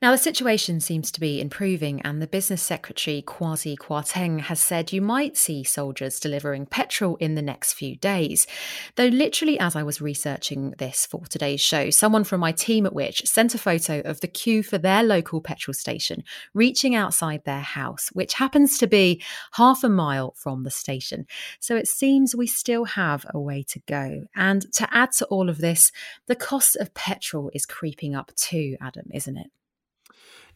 Now, 0.06 0.12
the 0.12 0.18
situation 0.18 0.78
seems 0.78 1.10
to 1.10 1.18
be 1.18 1.40
improving, 1.40 2.00
and 2.02 2.22
the 2.22 2.28
business 2.28 2.62
secretary, 2.62 3.24
Kwasi 3.26 3.76
Kwarteng, 3.76 4.38
has 4.42 4.60
said 4.60 4.92
you 4.92 5.02
might 5.02 5.36
see 5.36 5.64
soldiers 5.64 6.20
delivering 6.20 6.66
petrol 6.66 7.16
in 7.16 7.34
the 7.34 7.42
next 7.42 7.72
few 7.72 7.96
days. 7.96 8.46
Though, 8.94 9.06
literally, 9.06 9.58
as 9.58 9.74
I 9.74 9.82
was 9.82 10.00
researching 10.00 10.76
this 10.78 11.06
for 11.06 11.26
today's 11.26 11.60
show, 11.60 11.90
someone 11.90 12.22
from 12.22 12.38
my 12.38 12.52
team 12.52 12.86
at 12.86 12.94
Which 12.94 13.26
sent 13.26 13.56
a 13.56 13.58
photo 13.58 13.98
of 14.04 14.20
the 14.20 14.28
queue 14.28 14.62
for 14.62 14.78
their 14.78 15.02
local 15.02 15.40
petrol 15.40 15.74
station 15.74 16.22
reaching 16.54 16.94
outside 16.94 17.42
their 17.44 17.58
house, 17.58 18.08
which 18.12 18.34
happens 18.34 18.78
to 18.78 18.86
be 18.86 19.20
half 19.54 19.82
a 19.82 19.88
mile 19.88 20.34
from 20.36 20.62
the 20.62 20.70
station. 20.70 21.26
So 21.58 21.74
it 21.74 21.88
seems 21.88 22.32
we 22.32 22.46
still 22.46 22.84
have 22.84 23.26
a 23.30 23.40
way 23.40 23.64
to 23.70 23.80
go. 23.88 24.26
And 24.36 24.72
to 24.74 24.86
add 24.94 25.10
to 25.18 25.26
all 25.26 25.48
of 25.48 25.58
this, 25.58 25.90
the 26.28 26.36
cost 26.36 26.76
of 26.76 26.94
petrol 26.94 27.50
is 27.54 27.66
creeping 27.66 28.14
up 28.14 28.30
too, 28.36 28.76
Adam, 28.80 29.06
isn't 29.12 29.36
it? 29.36 29.50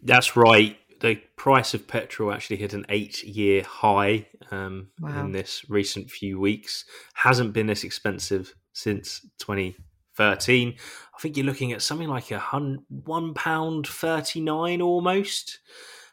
That's 0.02 0.36
right. 0.36 0.76
The 1.00 1.16
price 1.36 1.72
of 1.72 1.88
petrol 1.88 2.32
actually 2.32 2.56
hit 2.56 2.74
an 2.74 2.84
eight-year 2.88 3.62
high 3.62 4.26
um, 4.50 4.88
wow. 5.00 5.20
in 5.20 5.32
this 5.32 5.64
recent 5.68 6.10
few 6.10 6.38
weeks. 6.38 6.84
Hasn't 7.14 7.52
been 7.52 7.66
this 7.66 7.84
expensive 7.84 8.54
since 8.72 9.20
2013. 9.38 10.74
I 11.20 11.20
think 11.20 11.36
you're 11.36 11.46
looking 11.46 11.72
at 11.72 11.82
something 11.82 12.08
like 12.08 12.30
a 12.30 12.38
hun- 12.38 12.84
one 12.88 13.34
pound 13.34 13.86
thirty-nine 13.86 14.82
almost. 14.82 15.58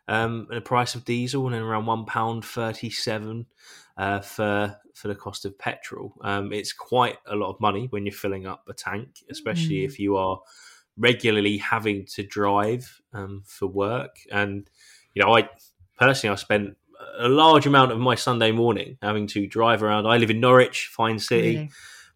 Um, 0.09 0.47
the 0.49 0.61
price 0.61 0.95
of 0.95 1.03
diesel 1.03 1.45
and 1.45 1.53
then 1.53 1.61
around 1.61 1.85
one 1.85 2.05
pound 2.05 2.45
thirty-seven 2.45 3.45
uh, 3.97 4.21
for 4.21 4.77
for 4.93 5.07
the 5.07 5.15
cost 5.15 5.45
of 5.45 5.57
petrol. 5.59 6.13
Um, 6.21 6.53
it's 6.53 6.73
quite 6.73 7.17
a 7.27 7.35
lot 7.35 7.53
of 7.53 7.59
money 7.61 7.87
when 7.89 8.05
you're 8.05 8.13
filling 8.13 8.47
up 8.47 8.63
a 8.69 8.73
tank, 8.73 9.23
especially 9.29 9.77
mm. 9.77 9.85
if 9.85 9.99
you 9.99 10.17
are 10.17 10.39
regularly 10.97 11.57
having 11.57 12.05
to 12.05 12.23
drive 12.23 13.01
um, 13.13 13.43
for 13.45 13.67
work. 13.67 14.17
And 14.31 14.69
you 15.13 15.23
know, 15.23 15.35
I 15.35 15.49
personally 15.97 16.33
I 16.33 16.35
spent 16.35 16.77
a 17.17 17.29
large 17.29 17.65
amount 17.65 17.91
of 17.91 17.99
my 17.99 18.15
Sunday 18.15 18.51
morning 18.51 18.97
having 19.01 19.27
to 19.27 19.47
drive 19.47 19.83
around. 19.83 20.07
I 20.07 20.17
live 20.17 20.29
in 20.29 20.39
Norwich, 20.39 20.89
fine 20.91 21.19
city, 21.19 21.55
really? 21.55 21.69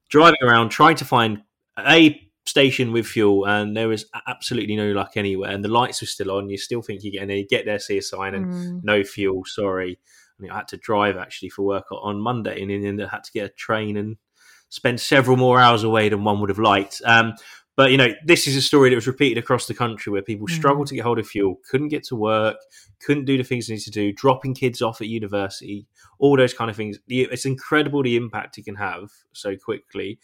driving 0.09 0.39
around 0.43 0.69
trying 0.69 0.95
to 0.97 1.05
find 1.05 1.43
a 1.79 2.27
station 2.45 2.91
with 2.91 3.05
fuel, 3.05 3.45
and 3.45 3.75
there 3.75 3.87
was 3.87 4.05
absolutely 4.27 4.75
no 4.75 4.91
luck 4.91 5.13
anywhere. 5.15 5.51
And 5.51 5.63
the 5.63 5.69
lights 5.69 6.01
were 6.01 6.07
still 6.07 6.31
on. 6.31 6.49
You 6.49 6.57
still 6.57 6.81
think 6.81 7.03
you're 7.03 7.11
getting 7.11 7.27
there, 7.27 7.37
you 7.37 7.47
get 7.47 7.65
there, 7.65 7.79
see 7.79 7.97
a 7.97 8.01
sign, 8.01 8.35
and 8.35 8.45
mm. 8.45 8.83
no 8.83 9.03
fuel. 9.03 9.45
Sorry. 9.45 9.99
I, 10.39 10.41
mean, 10.41 10.51
I 10.51 10.57
had 10.57 10.67
to 10.69 10.77
drive 10.77 11.17
actually 11.17 11.49
for 11.49 11.63
work 11.63 11.85
on 11.91 12.19
Monday, 12.19 12.61
and 12.61 12.83
then 12.83 13.01
I 13.01 13.09
had 13.09 13.23
to 13.23 13.31
get 13.31 13.45
a 13.45 13.49
train 13.49 13.97
and 13.97 14.17
spend 14.69 14.99
several 14.99 15.37
more 15.37 15.59
hours 15.59 15.83
away 15.83 16.09
than 16.09 16.23
one 16.23 16.39
would 16.39 16.49
have 16.49 16.59
liked. 16.59 17.01
Um, 17.05 17.33
but 17.77 17.91
you 17.91 17.97
know, 17.97 18.13
this 18.25 18.47
is 18.47 18.55
a 18.55 18.61
story 18.61 18.89
that 18.89 18.95
was 18.95 19.07
repeated 19.07 19.37
across 19.37 19.65
the 19.65 19.73
country 19.73 20.11
where 20.11 20.21
people 20.21 20.47
mm. 20.47 20.51
struggled 20.51 20.87
to 20.87 20.95
get 20.95 21.03
hold 21.03 21.19
of 21.19 21.27
fuel, 21.27 21.59
couldn't 21.69 21.87
get 21.87 22.03
to 22.05 22.15
work, 22.15 22.57
couldn't 22.99 23.25
do 23.25 23.37
the 23.37 23.43
things 23.43 23.67
they 23.67 23.75
need 23.75 23.81
to 23.81 23.91
do, 23.91 24.11
dropping 24.11 24.53
kids 24.53 24.81
off 24.81 25.01
at 25.01 25.07
university, 25.07 25.87
all 26.19 26.35
those 26.35 26.53
kind 26.53 26.69
of 26.69 26.75
things. 26.75 26.99
It's 27.07 27.45
incredible 27.45 28.03
the 28.03 28.17
impact 28.17 28.57
it 28.57 28.65
can 28.65 28.75
have 28.75 29.09
so 29.33 29.55
quickly, 29.55 30.19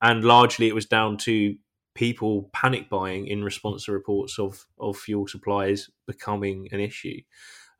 and 0.00 0.24
largely 0.24 0.68
it 0.68 0.74
was 0.74 0.86
down 0.86 1.18
to 1.18 1.56
people 1.94 2.50
panic 2.52 2.88
buying 2.90 3.26
in 3.26 3.42
response 3.42 3.86
to 3.86 3.92
reports 3.92 4.38
of 4.38 4.66
of 4.78 4.96
fuel 4.96 5.26
supplies 5.26 5.90
becoming 6.06 6.68
an 6.72 6.80
issue. 6.80 7.20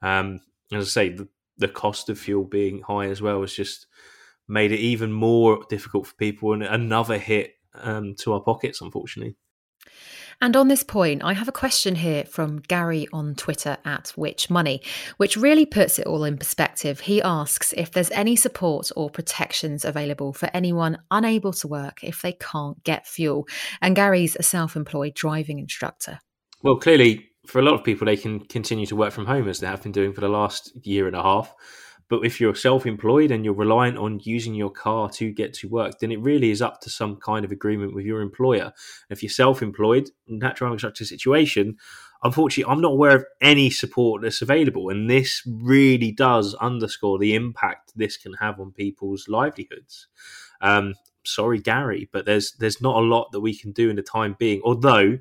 Um, 0.02 0.40
as 0.72 0.86
I 0.86 0.88
say, 0.88 1.08
the, 1.10 1.28
the 1.58 1.68
cost 1.68 2.08
of 2.08 2.18
fuel 2.18 2.44
being 2.44 2.82
high 2.82 3.06
as 3.06 3.22
well 3.22 3.40
has 3.40 3.52
just 3.52 3.86
made 4.48 4.72
it 4.72 4.80
even 4.80 5.12
more 5.12 5.64
difficult 5.68 6.06
for 6.06 6.14
people, 6.16 6.52
and 6.52 6.62
another 6.62 7.18
hit 7.18 7.54
um, 7.82 8.14
to 8.20 8.32
our 8.32 8.40
pockets, 8.40 8.80
unfortunately. 8.80 9.36
And 10.40 10.54
on 10.54 10.68
this 10.68 10.82
point, 10.82 11.24
I 11.24 11.32
have 11.32 11.48
a 11.48 11.52
question 11.52 11.94
here 11.94 12.24
from 12.24 12.58
Gary 12.58 13.08
on 13.10 13.34
Twitter 13.36 13.78
at 13.86 14.10
Which 14.16 14.50
Money, 14.50 14.82
which 15.16 15.36
really 15.36 15.64
puts 15.64 15.98
it 15.98 16.06
all 16.06 16.24
in 16.24 16.36
perspective. 16.36 17.00
He 17.00 17.22
asks 17.22 17.72
if 17.74 17.90
there's 17.90 18.10
any 18.10 18.36
support 18.36 18.90
or 18.96 19.08
protections 19.08 19.84
available 19.84 20.34
for 20.34 20.50
anyone 20.52 20.98
unable 21.10 21.54
to 21.54 21.68
work 21.68 22.04
if 22.04 22.20
they 22.20 22.32
can't 22.32 22.82
get 22.84 23.06
fuel. 23.06 23.48
And 23.80 23.96
Gary's 23.96 24.36
a 24.36 24.42
self 24.42 24.76
employed 24.76 25.14
driving 25.14 25.58
instructor. 25.58 26.18
Well, 26.62 26.76
clearly, 26.76 27.30
for 27.46 27.58
a 27.58 27.62
lot 27.62 27.74
of 27.74 27.84
people, 27.84 28.04
they 28.04 28.16
can 28.16 28.40
continue 28.40 28.86
to 28.86 28.96
work 28.96 29.12
from 29.12 29.26
home 29.26 29.48
as 29.48 29.60
they 29.60 29.66
have 29.66 29.82
been 29.82 29.92
doing 29.92 30.12
for 30.12 30.20
the 30.20 30.28
last 30.28 30.70
year 30.86 31.06
and 31.06 31.16
a 31.16 31.22
half. 31.22 31.54
But 32.08 32.24
if 32.24 32.40
you're 32.40 32.54
self 32.54 32.86
employed 32.86 33.30
and 33.30 33.44
you're 33.44 33.54
reliant 33.54 33.98
on 33.98 34.20
using 34.22 34.54
your 34.54 34.70
car 34.70 35.10
to 35.10 35.32
get 35.32 35.52
to 35.54 35.68
work, 35.68 35.98
then 35.98 36.12
it 36.12 36.20
really 36.20 36.50
is 36.50 36.62
up 36.62 36.80
to 36.82 36.90
some 36.90 37.16
kind 37.16 37.44
of 37.44 37.50
agreement 37.50 37.94
with 37.94 38.04
your 38.04 38.20
employer. 38.20 38.72
If 39.10 39.22
you're 39.22 39.30
self 39.30 39.62
employed, 39.62 40.10
in 40.28 40.38
that 40.40 40.56
driving 40.56 40.74
instructor 40.74 41.04
situation, 41.04 41.76
unfortunately, 42.22 42.70
I'm 42.72 42.80
not 42.80 42.92
aware 42.92 43.16
of 43.16 43.24
any 43.40 43.70
support 43.70 44.22
that's 44.22 44.42
available. 44.42 44.88
And 44.88 45.10
this 45.10 45.42
really 45.46 46.12
does 46.12 46.54
underscore 46.54 47.18
the 47.18 47.34
impact 47.34 47.92
this 47.96 48.16
can 48.16 48.34
have 48.34 48.60
on 48.60 48.72
people's 48.72 49.28
livelihoods. 49.28 50.06
Um, 50.60 50.94
sorry, 51.24 51.58
Gary, 51.58 52.08
but 52.12 52.24
there's 52.24 52.52
there's 52.52 52.80
not 52.80 52.96
a 52.96 53.06
lot 53.06 53.32
that 53.32 53.40
we 53.40 53.56
can 53.56 53.72
do 53.72 53.90
in 53.90 53.96
the 53.96 54.02
time 54.02 54.36
being. 54.38 54.60
Although 54.64 55.18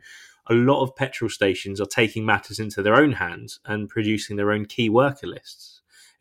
a 0.48 0.54
lot 0.54 0.84
of 0.84 0.96
petrol 0.96 1.30
stations 1.30 1.82
are 1.82 1.88
taking 1.88 2.26
matters 2.26 2.60
into 2.60 2.84
their 2.84 2.96
own 2.96 3.14
hands 3.14 3.60
and 3.66 3.90
producing 3.90 4.36
their 4.36 4.52
own 4.52 4.66
key 4.66 4.90
worker 4.90 5.26
lists. 5.28 5.75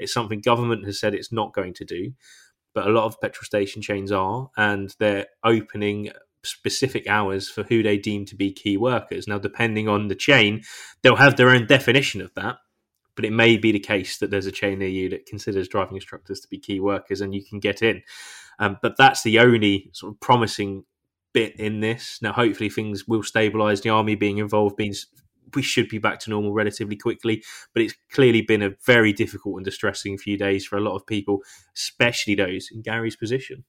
It's 0.05 0.15
something 0.15 0.41
government 0.41 0.85
has 0.85 1.01
said 1.01 1.15
it's 1.15 1.33
not 1.33 1.53
going 1.53 1.75
to 1.75 1.85
do, 1.85 2.13
but 2.75 2.87
a 2.87 2.91
lot 2.91 3.05
of 3.05 3.21
petrol 3.21 3.45
station 3.45 3.83
chains 3.83 4.13
are, 4.13 4.51
and 4.57 4.95
they're 4.99 5.27
opening 5.43 6.11
specific 6.45 7.09
hours 7.09 7.49
for 7.49 7.63
who 7.65 7.83
they 7.83 7.99
deem 7.99 8.25
to 8.27 8.37
be 8.37 8.53
key 8.53 8.77
workers. 8.77 9.27
Now, 9.27 9.39
depending 9.39 9.89
on 9.89 10.09
the 10.09 10.15
chain, 10.15 10.63
they'll 11.03 11.17
have 11.17 11.37
their 11.37 11.51
own 11.51 11.67
definition 11.67 12.21
of 12.21 12.33
that. 12.35 12.57
But 13.17 13.25
it 13.25 13.33
may 13.33 13.57
be 13.57 13.71
the 13.71 13.79
case 13.79 14.19
that 14.19 14.31
there's 14.31 14.47
a 14.47 14.53
chain 14.53 14.81
near 14.81 14.89
you 14.89 15.09
that 15.11 15.27
considers 15.27 15.69
driving 15.69 15.97
instructors 15.97 16.41
to 16.41 16.49
be 16.49 16.59
key 16.59 16.81
workers 16.81 17.21
and 17.21 17.33
you 17.33 17.45
can 17.45 17.61
get 17.61 17.81
in. 17.81 18.03
Um, 18.59 18.77
but 18.83 18.97
that's 18.99 19.23
the 19.23 19.39
only 19.39 19.91
sort 19.93 20.13
of 20.13 20.21
promising 20.21 20.85
bit 21.33 21.59
in 21.59 21.81
this. 21.81 22.19
Now, 22.23 22.33
hopefully, 22.33 22.71
things 22.71 23.07
will 23.07 23.23
stabilise. 23.23 23.83
The 23.83 23.91
army 23.91 24.17
being 24.17 24.39
involved 24.39 24.79
means 24.79 25.07
we 25.55 25.63
should 25.63 25.89
be 25.89 25.99
back 25.99 26.21
to 26.21 26.31
normal 26.31 26.53
relatively 26.53 26.97
quickly. 26.97 27.43
But 27.73 27.83
it's 27.83 27.95
clearly 28.11 28.43
been 28.43 28.63
a 28.63 28.75
very 28.87 29.13
difficult 29.13 29.57
and 29.57 29.65
distressing 29.65 30.19
few 30.19 30.37
days 30.37 30.65
for 30.65 30.77
a 30.77 30.81
lot 30.81 30.97
of 30.97 31.07
people, 31.07 31.41
especially 31.75 32.35
those 32.35 32.69
in 32.73 32.83
Gary's 32.83 33.17
position. 33.17 33.65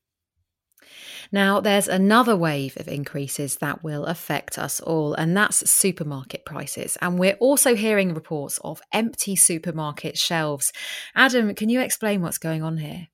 Now, 1.32 1.60
there's 1.60 1.88
another 1.88 2.36
wave 2.36 2.78
of 2.78 2.88
increases 2.88 3.58
that 3.58 3.84
will 3.84 4.06
affect 4.06 4.58
us 4.58 4.80
all, 4.80 5.13
and 5.15 5.36
that's 5.36 5.69
supermarket 5.69 6.45
prices. 6.45 6.98
And 7.02 7.17
we're 7.17 7.38
also 7.39 7.76
hearing 7.76 8.13
reports 8.13 8.60
of 8.63 8.82
empty 8.91 9.36
supermarket 9.36 10.17
shelves. 10.17 10.71
Adam, 11.15 11.54
can 11.56 11.69
you 11.69 11.82
explain 11.82 12.21
what's 12.21 12.38
going 12.38 12.63
on 12.63 12.78
here? 12.78 13.08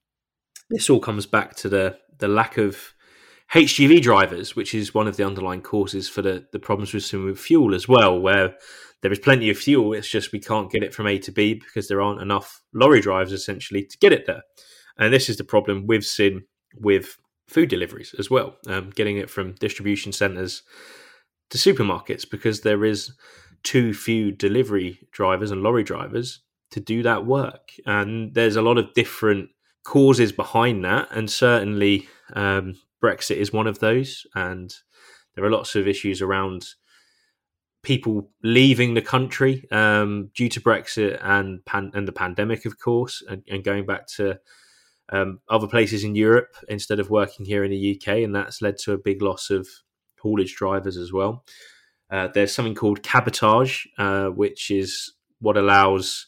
This 0.69 0.89
all 0.89 0.99
comes 0.99 1.25
back 1.25 1.55
to 1.57 1.69
the 1.69 1.97
the 2.17 2.27
lack 2.27 2.57
of 2.57 2.93
HGV 3.53 4.01
drivers, 4.01 4.55
which 4.55 4.73
is 4.73 4.93
one 4.93 5.07
of 5.07 5.17
the 5.17 5.25
underlying 5.25 5.61
causes 5.61 6.07
for 6.07 6.21
the, 6.21 6.45
the 6.53 6.59
problems 6.59 6.93
with 6.93 7.03
some 7.03 7.35
fuel 7.35 7.75
as 7.75 7.87
well, 7.87 8.17
where 8.17 8.55
there 9.01 9.11
is 9.11 9.19
plenty 9.19 9.49
of 9.49 9.57
fuel. 9.57 9.93
It's 9.93 10.09
just 10.09 10.31
we 10.31 10.39
can't 10.39 10.71
get 10.71 10.83
it 10.83 10.93
from 10.93 11.07
A 11.07 11.17
to 11.19 11.31
B 11.31 11.55
because 11.55 11.87
there 11.87 12.01
aren't 12.01 12.21
enough 12.21 12.61
lorry 12.73 13.01
drivers 13.01 13.33
essentially 13.33 13.83
to 13.83 13.97
get 13.97 14.13
it 14.13 14.25
there. 14.25 14.43
And 14.97 15.13
this 15.13 15.27
is 15.27 15.37
the 15.37 15.43
problem 15.43 15.85
we've 15.85 16.05
seen 16.05 16.43
with 16.79 17.17
food 17.47 17.69
deliveries 17.69 18.15
as 18.17 18.29
well, 18.29 18.55
um, 18.67 18.89
getting 18.91 19.17
it 19.17 19.29
from 19.29 19.55
distribution 19.55 20.13
centres 20.13 20.63
to 21.49 21.57
supermarkets 21.57 22.29
because 22.29 22.61
there 22.61 22.85
is 22.85 23.11
too 23.63 23.93
few 23.93 24.31
delivery 24.31 24.99
drivers 25.11 25.51
and 25.51 25.61
lorry 25.61 25.83
drivers 25.83 26.39
to 26.71 26.79
do 26.79 27.03
that 27.03 27.25
work. 27.25 27.73
And 27.85 28.33
there's 28.33 28.55
a 28.55 28.61
lot 28.61 28.77
of 28.77 28.93
different 28.93 29.49
causes 29.83 30.31
behind 30.31 30.85
that, 30.85 31.09
and 31.11 31.29
certainly 31.29 32.07
um, 32.33 32.75
Brexit 33.01 33.37
is 33.37 33.53
one 33.53 33.67
of 33.67 33.79
those, 33.79 34.25
and 34.35 34.73
there 35.35 35.43
are 35.43 35.51
lots 35.51 35.75
of 35.75 35.87
issues 35.87 36.21
around 36.21 36.65
people 37.83 38.29
leaving 38.43 38.93
the 38.93 39.01
country 39.01 39.67
um, 39.71 40.29
due 40.35 40.49
to 40.49 40.61
Brexit 40.61 41.19
and 41.23 41.65
pan- 41.65 41.91
and 41.93 42.07
the 42.07 42.11
pandemic, 42.11 42.65
of 42.65 42.79
course, 42.79 43.23
and, 43.27 43.43
and 43.49 43.63
going 43.63 43.85
back 43.85 44.07
to 44.07 44.39
um, 45.11 45.39
other 45.49 45.67
places 45.67 46.03
in 46.03 46.15
Europe 46.15 46.55
instead 46.69 46.99
of 46.99 47.09
working 47.09 47.45
here 47.45 47.63
in 47.63 47.71
the 47.71 47.95
UK, 47.99 48.19
and 48.19 48.35
that's 48.35 48.61
led 48.61 48.77
to 48.79 48.93
a 48.93 48.97
big 48.97 49.21
loss 49.21 49.49
of 49.49 49.67
haulage 50.19 50.55
drivers 50.55 50.97
as 50.97 51.11
well. 51.11 51.43
Uh, 52.09 52.27
there's 52.33 52.53
something 52.53 52.75
called 52.75 53.03
cabotage, 53.03 53.85
uh, 53.97 54.27
which 54.27 54.69
is 54.69 55.13
what 55.39 55.57
allows 55.57 56.27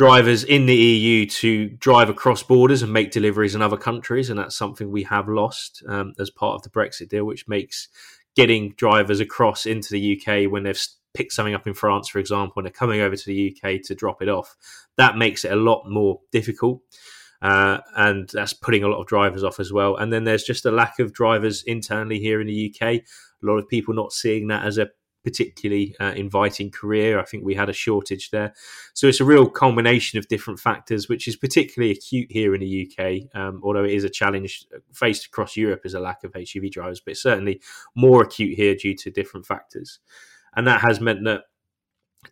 drivers 0.00 0.44
in 0.44 0.64
the 0.64 0.74
EU 0.74 1.26
to 1.26 1.68
drive 1.68 2.08
across 2.08 2.42
borders 2.42 2.80
and 2.80 2.90
make 2.90 3.10
deliveries 3.10 3.54
in 3.54 3.60
other 3.60 3.76
countries, 3.76 4.30
and 4.30 4.38
that's 4.38 4.56
something 4.56 4.90
we 4.90 5.02
have 5.02 5.28
lost 5.28 5.82
um, 5.86 6.14
as 6.18 6.30
part 6.30 6.54
of 6.54 6.62
the 6.62 6.70
Brexit 6.70 7.10
deal, 7.10 7.26
which 7.26 7.46
makes 7.46 7.86
getting 8.34 8.72
drivers 8.78 9.20
across 9.20 9.66
into 9.66 9.90
the 9.90 10.18
UK 10.18 10.50
when 10.50 10.62
they've 10.62 10.82
picked 11.12 11.34
something 11.34 11.52
up 11.52 11.66
in 11.66 11.74
France, 11.74 12.08
for 12.08 12.18
example, 12.18 12.54
and 12.56 12.64
they're 12.64 12.72
coming 12.72 13.02
over 13.02 13.14
to 13.14 13.26
the 13.26 13.54
UK 13.54 13.82
to 13.82 13.94
drop 13.94 14.22
it 14.22 14.30
off. 14.30 14.56
That 14.96 15.18
makes 15.18 15.44
it 15.44 15.52
a 15.52 15.56
lot 15.56 15.82
more 15.86 16.20
difficult. 16.32 16.80
Uh, 17.42 17.80
and 17.94 18.30
that's 18.32 18.54
putting 18.54 18.82
a 18.82 18.88
lot 18.88 19.02
of 19.02 19.06
drivers 19.06 19.44
off 19.44 19.60
as 19.60 19.70
well. 19.70 19.96
And 19.96 20.10
then 20.10 20.24
there's 20.24 20.44
just 20.44 20.64
a 20.64 20.70
lack 20.70 20.98
of 20.98 21.12
drivers 21.12 21.62
internally 21.64 22.20
here 22.20 22.40
in 22.40 22.46
the 22.46 22.74
UK. 22.74 22.82
A 22.88 23.02
lot 23.42 23.58
of 23.58 23.68
people 23.68 23.92
not 23.92 24.14
seeing 24.14 24.48
that 24.48 24.64
as 24.64 24.78
a 24.78 24.88
particularly 25.22 25.94
uh, 26.00 26.12
inviting 26.16 26.70
career. 26.70 27.18
I 27.18 27.24
think 27.24 27.44
we 27.44 27.54
had 27.54 27.68
a 27.68 27.74
shortage 27.74 28.30
there. 28.30 28.54
So 28.94 29.06
it's 29.06 29.20
a 29.20 29.24
real 29.24 29.48
combination 29.48 30.18
of 30.18 30.28
different 30.28 30.60
factors, 30.60 31.08
which 31.08 31.28
is 31.28 31.36
particularly 31.36 31.92
acute 31.92 32.30
here 32.30 32.54
in 32.54 32.60
the 32.60 32.90
UK, 32.90 33.38
um, 33.38 33.60
although 33.62 33.84
it 33.84 33.92
is 33.92 34.04
a 34.04 34.10
challenge 34.10 34.66
faced 34.92 35.26
across 35.26 35.56
Europe 35.56 35.82
as 35.84 35.94
a 35.94 36.00
lack 36.00 36.24
of 36.24 36.32
HGV 36.32 36.70
drivers, 36.70 37.00
but 37.00 37.16
certainly 37.16 37.60
more 37.94 38.22
acute 38.22 38.56
here 38.56 38.74
due 38.74 38.94
to 38.96 39.10
different 39.10 39.46
factors. 39.46 39.98
And 40.56 40.66
that 40.66 40.80
has 40.80 41.00
meant 41.00 41.24
that 41.24 41.42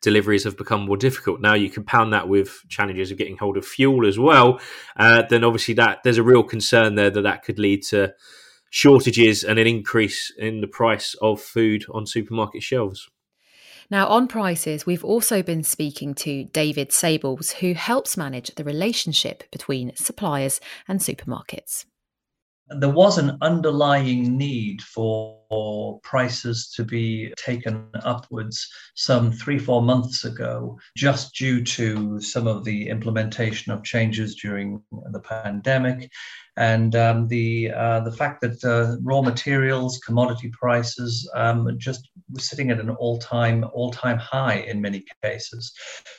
deliveries 0.00 0.44
have 0.44 0.56
become 0.56 0.84
more 0.84 0.96
difficult. 0.96 1.40
Now 1.40 1.54
you 1.54 1.70
compound 1.70 2.12
that 2.12 2.28
with 2.28 2.62
challenges 2.68 3.10
of 3.10 3.18
getting 3.18 3.36
hold 3.36 3.56
of 3.56 3.66
fuel 3.66 4.06
as 4.06 4.18
well. 4.18 4.60
Uh, 4.96 5.22
then 5.28 5.44
obviously 5.44 5.74
that 5.74 6.02
there's 6.04 6.18
a 6.18 6.22
real 6.22 6.42
concern 6.42 6.94
there 6.94 7.10
that 7.10 7.22
that 7.22 7.42
could 7.42 7.58
lead 7.58 7.82
to 7.84 8.14
shortages 8.70 9.44
and 9.44 9.58
an 9.58 9.66
increase 9.66 10.32
in 10.36 10.60
the 10.60 10.66
price 10.66 11.14
of 11.20 11.40
food 11.40 11.84
on 11.90 12.06
supermarket 12.06 12.62
shelves. 12.62 13.08
Now, 13.90 14.06
on 14.08 14.28
prices, 14.28 14.84
we've 14.84 15.04
also 15.04 15.42
been 15.42 15.62
speaking 15.64 16.14
to 16.16 16.44
David 16.44 16.92
Sables, 16.92 17.52
who 17.52 17.72
helps 17.72 18.18
manage 18.18 18.54
the 18.54 18.64
relationship 18.64 19.44
between 19.50 19.96
suppliers 19.96 20.60
and 20.86 21.00
supermarkets 21.00 21.86
there 22.70 22.90
was 22.90 23.18
an 23.18 23.38
underlying 23.40 24.36
need 24.36 24.82
for 24.82 26.00
prices 26.02 26.70
to 26.76 26.84
be 26.84 27.32
taken 27.36 27.88
upwards 28.04 28.68
some 28.94 29.32
three, 29.32 29.58
four 29.58 29.80
months 29.80 30.24
ago, 30.24 30.78
just 30.96 31.34
due 31.34 31.64
to 31.64 32.20
some 32.20 32.46
of 32.46 32.64
the 32.64 32.88
implementation 32.88 33.72
of 33.72 33.84
changes 33.84 34.34
during 34.34 34.82
the 35.12 35.20
pandemic. 35.20 36.10
And 36.56 36.94
um, 36.96 37.28
the 37.28 37.70
uh, 37.70 38.00
the 38.00 38.12
fact 38.12 38.40
that 38.42 38.62
uh, 38.64 38.96
raw 39.02 39.22
materials, 39.22 39.98
commodity 39.98 40.50
prices, 40.60 41.30
um, 41.34 41.76
just 41.78 42.10
were 42.30 42.40
sitting 42.40 42.70
at 42.70 42.80
an 42.80 42.90
all 42.90 43.18
time 43.18 43.64
all 43.72 43.90
time 43.90 44.18
high 44.18 44.56
in 44.56 44.80
many 44.80 45.04
cases. 45.22 45.72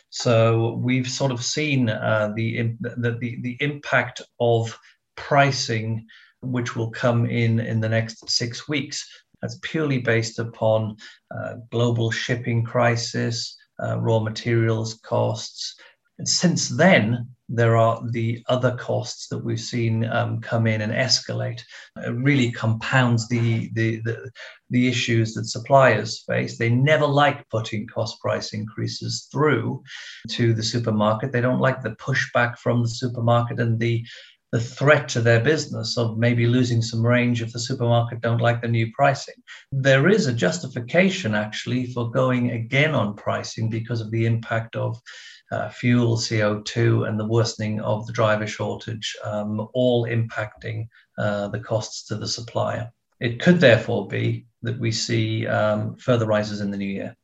So 0.09 0.79
we've 0.81 1.09
sort 1.09 1.31
of 1.31 1.43
seen 1.43 1.89
uh, 1.89 2.31
the 2.35 2.75
the 2.79 3.17
the 3.19 3.57
impact 3.59 4.21
of 4.39 4.77
pricing 5.15 6.07
which 6.41 6.75
will 6.75 6.91
come 6.91 7.25
in 7.25 7.59
in 7.59 7.79
the 7.79 7.89
next 7.89 8.29
six 8.29 8.67
weeks. 8.67 9.07
That's 9.41 9.59
purely 9.61 9.99
based 9.99 10.39
upon 10.39 10.97
uh, 11.35 11.55
global 11.71 12.11
shipping 12.11 12.63
crisis, 12.63 13.57
uh, 13.81 13.99
raw 13.99 14.19
materials 14.19 14.95
costs. 15.03 15.75
And 16.17 16.27
since 16.27 16.67
then, 16.67 17.29
there 17.47 17.77
are 17.77 18.03
the 18.11 18.43
other 18.47 18.75
costs 18.75 19.27
that 19.29 19.43
we've 19.43 19.59
seen 19.59 20.05
um, 20.05 20.39
come 20.39 20.67
in 20.67 20.81
and 20.81 20.91
escalate. 20.91 21.61
It 21.97 22.11
really 22.11 22.51
compounds 22.51 23.27
the, 23.27 23.71
the, 23.73 24.01
the, 24.01 24.29
the, 24.69 24.87
issues 24.87 25.33
that 25.33 25.45
suppliers 25.45 26.23
face. 26.27 26.57
They 26.57 26.69
never 26.69 27.07
like 27.07 27.49
putting 27.49 27.87
cost 27.87 28.19
price 28.21 28.53
increases 28.53 29.29
through 29.31 29.81
to 30.31 30.53
the 30.53 30.61
supermarket. 30.61 31.31
They 31.31 31.41
don't 31.41 31.61
like 31.61 31.81
the 31.81 31.95
pushback 31.95 32.57
from 32.59 32.83
the 32.83 32.89
supermarket 32.89 33.59
and 33.59 33.79
the 33.79 34.05
the 34.51 34.59
threat 34.59 35.07
to 35.09 35.21
their 35.21 35.39
business 35.39 35.97
of 35.97 36.17
maybe 36.17 36.47
losing 36.47 36.81
some 36.81 37.05
range 37.05 37.41
if 37.41 37.53
the 37.53 37.59
supermarket 37.59 38.21
don't 38.21 38.41
like 38.41 38.61
the 38.61 38.67
new 38.67 38.91
pricing. 38.93 39.35
There 39.71 40.07
is 40.07 40.25
a 40.25 40.33
justification 40.33 41.35
actually 41.35 41.85
for 41.87 42.09
going 42.09 42.51
again 42.51 42.95
on 42.95 43.15
pricing 43.15 43.69
because 43.69 44.01
of 44.01 44.11
the 44.11 44.25
impact 44.25 44.75
of 44.75 44.99
uh, 45.51 45.69
fuel, 45.69 46.17
CO2, 46.17 47.07
and 47.07 47.19
the 47.19 47.27
worsening 47.27 47.79
of 47.81 48.05
the 48.05 48.13
driver 48.13 48.47
shortage, 48.47 49.15
um, 49.23 49.67
all 49.73 50.05
impacting 50.05 50.87
uh, 51.17 51.47
the 51.49 51.59
costs 51.59 52.05
to 52.07 52.15
the 52.15 52.27
supplier. 52.27 52.91
It 53.19 53.39
could 53.41 53.59
therefore 53.59 54.07
be 54.07 54.45
that 54.61 54.79
we 54.79 54.91
see 54.91 55.47
um, 55.47 55.95
further 55.97 56.25
rises 56.25 56.61
in 56.61 56.71
the 56.71 56.77
new 56.77 56.85
year. 56.85 57.15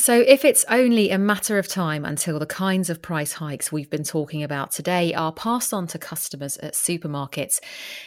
So, 0.00 0.14
if 0.14 0.46
it's 0.46 0.64
only 0.70 1.10
a 1.10 1.18
matter 1.18 1.58
of 1.58 1.68
time 1.68 2.06
until 2.06 2.38
the 2.38 2.46
kinds 2.46 2.88
of 2.88 3.02
price 3.02 3.34
hikes 3.34 3.70
we've 3.70 3.90
been 3.90 4.02
talking 4.02 4.42
about 4.42 4.70
today 4.70 5.12
are 5.12 5.30
passed 5.30 5.74
on 5.74 5.86
to 5.88 5.98
customers 5.98 6.56
at 6.56 6.72
supermarkets, 6.72 7.60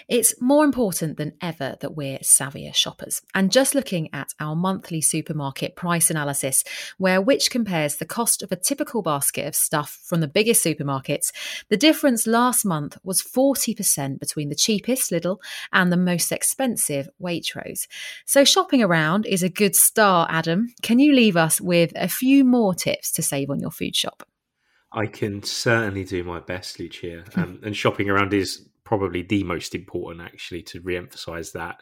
it's 0.08 0.34
more 0.41 0.65
important 0.65 1.17
than 1.17 1.34
ever 1.39 1.75
that 1.82 1.95
we're 1.95 2.17
savvier 2.17 2.73
shoppers. 2.73 3.21
And 3.36 3.51
just 3.51 3.75
looking 3.75 4.12
at 4.12 4.34
our 4.39 4.56
monthly 4.56 5.01
supermarket 5.01 5.75
price 5.75 6.10
analysis, 6.10 6.63
where 6.97 7.21
which 7.21 7.51
compares 7.51 7.97
the 7.97 8.08
cost 8.08 8.41
of 8.41 8.51
a 8.51 8.56
typical 8.56 9.03
basket 9.03 9.45
of 9.45 9.53
stuff 9.53 10.01
from 10.03 10.19
the 10.19 10.27
biggest 10.27 10.65
supermarkets, 10.65 11.32
the 11.69 11.77
difference 11.77 12.25
last 12.25 12.65
month 12.65 12.97
was 13.03 13.21
40% 13.21 14.19
between 14.19 14.49
the 14.49 14.56
cheapest 14.56 15.12
Lidl 15.12 15.38
and 15.71 15.91
the 15.91 15.97
most 15.97 16.32
expensive 16.32 17.08
Waitrose. 17.21 17.86
So, 18.25 18.43
shopping 18.43 18.82
around 18.82 19.27
is 19.27 19.43
a 19.43 19.49
good 19.49 19.75
start, 19.75 20.32
Adam. 20.34 20.73
Can 20.82 20.97
you 20.97 21.13
leave 21.13 21.38
us 21.38 21.62
with 21.62 21.82
with 21.83 21.91
a 21.95 22.07
few 22.07 22.45
more 22.45 22.73
tips 22.73 23.11
to 23.11 23.21
save 23.21 23.49
on 23.49 23.59
your 23.59 23.71
food 23.71 23.95
shop? 23.95 24.23
I 24.91 25.07
can 25.07 25.43
certainly 25.43 26.03
do 26.03 26.23
my 26.23 26.39
best, 26.39 26.79
Lucia. 26.79 27.23
Um, 27.35 27.59
and 27.63 27.75
shopping 27.75 28.09
around 28.09 28.33
is 28.33 28.69
probably 28.83 29.23
the 29.23 29.43
most 29.43 29.73
important, 29.75 30.21
actually, 30.21 30.61
to 30.61 30.79
re 30.81 30.95
emphasize 30.95 31.51
that 31.53 31.81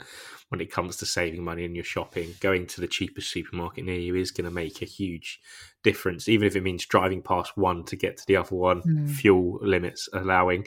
when 0.49 0.61
it 0.61 0.71
comes 0.71 0.97
to 0.97 1.05
saving 1.05 1.43
money 1.43 1.65
in 1.65 1.75
your 1.75 1.83
shopping. 1.83 2.33
Going 2.39 2.67
to 2.67 2.81
the 2.81 2.87
cheapest 2.87 3.29
supermarket 3.29 3.85
near 3.85 3.99
you 3.99 4.15
is 4.15 4.31
going 4.31 4.45
to 4.45 4.51
make 4.51 4.81
a 4.81 4.85
huge 4.85 5.39
difference, 5.83 6.29
even 6.29 6.47
if 6.47 6.55
it 6.55 6.63
means 6.63 6.85
driving 6.85 7.21
past 7.21 7.57
one 7.57 7.83
to 7.85 7.95
get 7.95 8.17
to 8.17 8.23
the 8.27 8.37
other 8.37 8.55
one, 8.55 8.81
mm. 8.81 9.09
fuel 9.09 9.59
limits 9.61 10.07
allowing. 10.13 10.65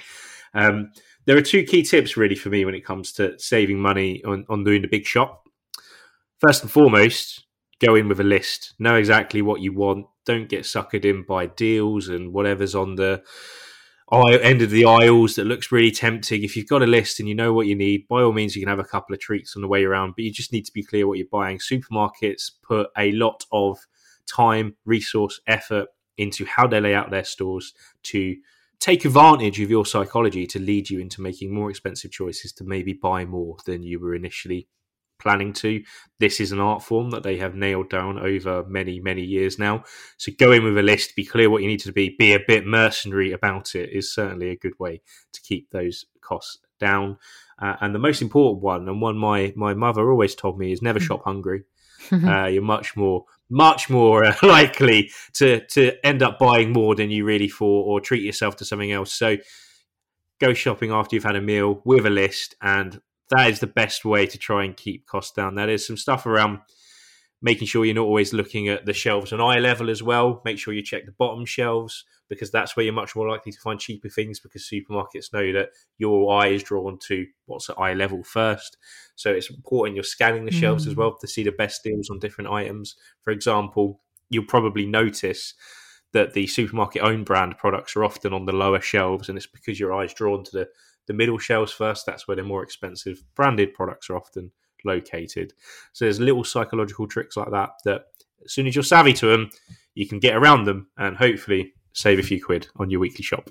Um, 0.53 0.93
there 1.25 1.37
are 1.37 1.43
two 1.43 1.65
key 1.65 1.83
tips, 1.83 2.17
really, 2.17 2.37
for 2.37 2.51
me 2.51 2.65
when 2.65 2.75
it 2.75 2.85
comes 2.85 3.13
to 3.13 3.39
saving 3.39 3.81
money 3.81 4.23
on, 4.25 4.45
on 4.49 4.65
doing 4.65 4.83
the 4.83 4.89
big 4.89 5.07
shop. 5.07 5.49
First 6.41 6.63
and 6.63 6.71
foremost, 6.71 7.45
go 7.81 7.95
in 7.95 8.09
with 8.09 8.21
a 8.21 8.25
list, 8.25 8.75
know 8.79 8.97
exactly 8.97 9.43
what 9.43 9.61
you 9.61 9.73
want. 9.73 10.07
Don't 10.27 10.49
get 10.49 10.63
suckered 10.63 11.05
in 11.05 11.25
by 11.25 11.47
deals 11.47 12.09
and 12.09 12.33
whatever's 12.33 12.75
on 12.75 12.95
the 12.95 13.23
end 14.13 14.63
of 14.63 14.71
the 14.71 14.85
aisles 14.85 15.35
that 15.35 15.45
looks 15.45 15.73
really 15.73 15.91
tempting. 15.91 16.45
If 16.45 16.57
you've 16.57 16.69
got 16.69 16.83
a 16.83 16.87
list 16.87 17.19
and 17.19 17.29
you 17.29 17.35
know 17.35 17.53
what 17.53 17.67
you 17.67 17.75
need, 17.75 18.07
by 18.09 18.23
all 18.23 18.33
means, 18.33 18.55
you 18.55 18.63
can 18.63 18.69
have 18.69 18.79
a 18.79 18.85
couple 18.85 19.13
of 19.13 19.21
treats 19.21 19.57
on 19.57 19.63
the 19.63 19.69
way 19.69 19.85
around, 19.85 20.15
but 20.17 20.25
you 20.25 20.33
just 20.33 20.53
need 20.53 20.65
to 20.67 20.73
be 20.73 20.85
clear 20.85 21.07
what 21.07 21.19
you're 21.19 21.27
buying. 21.31 21.59
Supermarkets 21.59 22.53
put 22.63 22.89
a 22.97 23.13
lot 23.13 23.45
of 23.51 23.79
time, 24.27 24.77
resource, 24.85 25.41
effort 25.47 25.89
into 26.17 26.45
how 26.45 26.67
they 26.67 26.81
lay 26.81 26.95
out 26.95 27.11
their 27.11 27.25
stores 27.25 27.75
to 28.05 28.37
take 28.79 29.05
advantage 29.05 29.61
of 29.61 29.71
your 29.71 29.85
psychology 29.85 30.47
to 30.47 30.59
lead 30.59 30.91
you 30.91 31.01
into 31.01 31.21
making 31.21 31.53
more 31.53 31.71
expensive 31.71 32.11
choices 32.11 32.53
to 32.53 32.65
maybe 32.65 32.93
buy 32.93 33.25
more 33.25 33.57
than 33.67 33.83
you 33.83 33.99
were 33.99 34.15
initially 34.15 34.69
planning 35.19 35.53
to. 35.55 35.83
This 36.19 36.41
is 36.41 36.53
an 36.53 36.61
art 36.61 36.83
form 36.83 37.11
that 37.11 37.23
they 37.23 37.37
have 37.39 37.55
nailed 37.55 37.91
down 37.91 38.19
over 38.19 38.65
many, 38.65 39.01
many 39.01 39.23
years 39.23 39.59
now. 39.59 39.85
So 40.17 40.33
go 40.39 40.53
in 40.53 40.65
with 40.65 40.79
a 40.79 40.83
list, 40.83 41.17
be 41.17 41.25
clear 41.25 41.51
what 41.51 41.63
you 41.63 41.69
need 41.69 41.81
to 41.81 41.93
be, 41.93 42.17
be 42.19 42.35
a 42.35 42.41
bit 42.47 42.67
mercenary 42.67 43.33
about 43.33 43.75
it 43.75 43.91
is 43.91 44.13
certainly 44.13 44.51
a 44.51 44.57
good 44.57 44.79
way 44.79 45.03
to 45.33 45.41
keep 45.43 45.71
those 45.71 46.05
costs 46.21 46.59
down. 46.79 47.19
Uh, 47.61 47.77
and 47.81 47.95
the 47.95 48.01
most 48.01 48.21
important 48.21 48.63
one, 48.63 48.89
and 48.89 49.01
one 49.01 49.17
my 49.17 49.53
my 49.57 49.75
mother 49.75 50.11
always 50.11 50.35
told 50.35 50.59
me, 50.59 50.73
is 50.73 50.83
never 50.83 50.99
hmm. 50.99 51.07
shop 51.07 51.23
hungry. 51.25 51.65
uh, 52.13 52.47
you're 52.47 52.63
much 52.63 52.97
more 52.97 53.25
much 53.49 53.89
more 53.89 54.25
uh, 54.25 54.35
likely 54.43 55.11
to 55.33 55.65
to 55.67 55.95
end 56.05 56.23
up 56.23 56.39
buying 56.39 56.73
more 56.73 56.95
than 56.95 57.11
you 57.11 57.25
really 57.25 57.49
thought, 57.49 57.87
or 57.87 58.01
treat 58.01 58.23
yourself 58.23 58.57
to 58.57 58.65
something 58.65 58.93
else. 58.93 59.13
So 59.13 59.37
go 60.41 60.53
shopping 60.53 60.91
after 60.91 61.15
you've 61.15 61.25
had 61.25 61.37
a 61.37 61.41
meal 61.41 61.81
with 61.85 62.07
a 62.07 62.11
list 62.11 62.57
and 62.61 63.01
that 63.31 63.51
is 63.51 63.61
the 63.61 63.67
best 63.67 64.05
way 64.05 64.27
to 64.27 64.39
try 64.39 64.65
and 64.65 64.77
keep 64.77 65.07
costs 65.07 65.33
down. 65.33 65.55
There 65.55 65.69
is 65.69 65.87
some 65.87 65.97
stuff 65.97 66.27
around 66.27 66.61
making 67.45 67.67
sure 67.67 67.85
you're 67.85 67.95
not 67.95 68.07
always 68.07 68.33
looking 68.33 68.69
at 68.69 68.87
the 68.87 68.93
shelves 68.95 69.33
on 69.33 69.41
eye 69.41 69.59
level 69.59 69.91
as 69.91 70.03
well. 70.03 70.41
Make 70.47 70.59
sure 70.59 70.73
you 70.73 70.83
check 70.83 71.05
the 71.05 71.13
bottom 71.13 71.45
shelves 71.45 72.05
because 72.29 72.51
that's 72.51 72.75
where 72.75 72.85
you're 72.85 72.95
much 72.95 73.15
more 73.15 73.29
likely 73.29 73.53
to 73.53 73.61
find 73.61 73.79
cheaper 73.79 74.09
things 74.09 74.41
because 74.41 74.67
supermarkets 74.67 75.33
know 75.33 75.53
that 75.53 75.69
your 75.99 76.33
eye 76.33 76.49
is 76.49 76.63
drawn 76.63 76.99
to 77.09 77.27
what's 77.45 77.69
at 77.69 77.79
eye 77.79 77.93
level 77.93 78.23
first. 78.25 78.79
So 79.15 79.31
it's 79.31 79.51
important 79.51 79.95
you're 79.95 80.05
scanning 80.05 80.47
the 80.47 80.53
shelves 80.53 80.87
mm. 80.87 80.91
as 80.91 80.97
well 80.97 81.17
to 81.19 81.29
see 81.29 81.43
the 81.43 81.53
best 81.53 81.83
deals 81.85 82.09
on 82.09 82.19
different 82.19 82.51
items. 82.51 82.97
For 83.21 83.31
example, 83.31 84.01
you'll 84.31 84.47
probably 84.47 84.87
notice 84.87 85.53
that 86.15 86.33
the 86.33 86.47
supermarket 86.47 87.03
own 87.03 87.25
brand 87.25 87.59
products 87.59 87.95
are 87.95 88.05
often 88.05 88.33
on 88.33 88.47
the 88.47 88.53
lower 88.53 88.81
shelves 88.81 89.29
and 89.29 89.37
it's 89.37 89.47
because 89.47 89.79
your 89.79 89.93
eye's 89.93 90.15
drawn 90.15 90.45
to 90.45 90.51
the 90.51 90.69
the 91.07 91.13
middle 91.13 91.39
shelves 91.39 91.73
first. 91.73 92.07
That's 92.07 92.27
where 92.27 92.37
the 92.37 92.43
more 92.43 92.63
expensive 92.63 93.23
branded 93.35 93.75
products 93.75 94.11
are 94.11 94.17
often 94.17 94.51
located. 94.85 95.53
So 95.93 96.05
there's 96.05 96.21
little 96.21 96.45
psychological 96.45 97.09
tricks 97.09 97.37
like 97.37 97.51
that 97.51 97.71
that 97.85 98.07
as 98.45 98.53
soon 98.53 98.67
as 98.67 98.75
you're 98.75 98.83
savvy 98.83 99.13
to 99.15 99.27
them, 99.27 99.51
you 99.95 100.07
can 100.07 100.19
get 100.19 100.37
around 100.37 100.65
them 100.65 100.89
and 100.99 101.17
hopefully 101.17 101.73
save 101.93 102.19
a 102.19 102.23
few 102.23 102.45
quid 102.45 102.69
on 102.77 102.91
your 102.91 103.01
weekly 103.01 103.23
shop. 103.23 103.51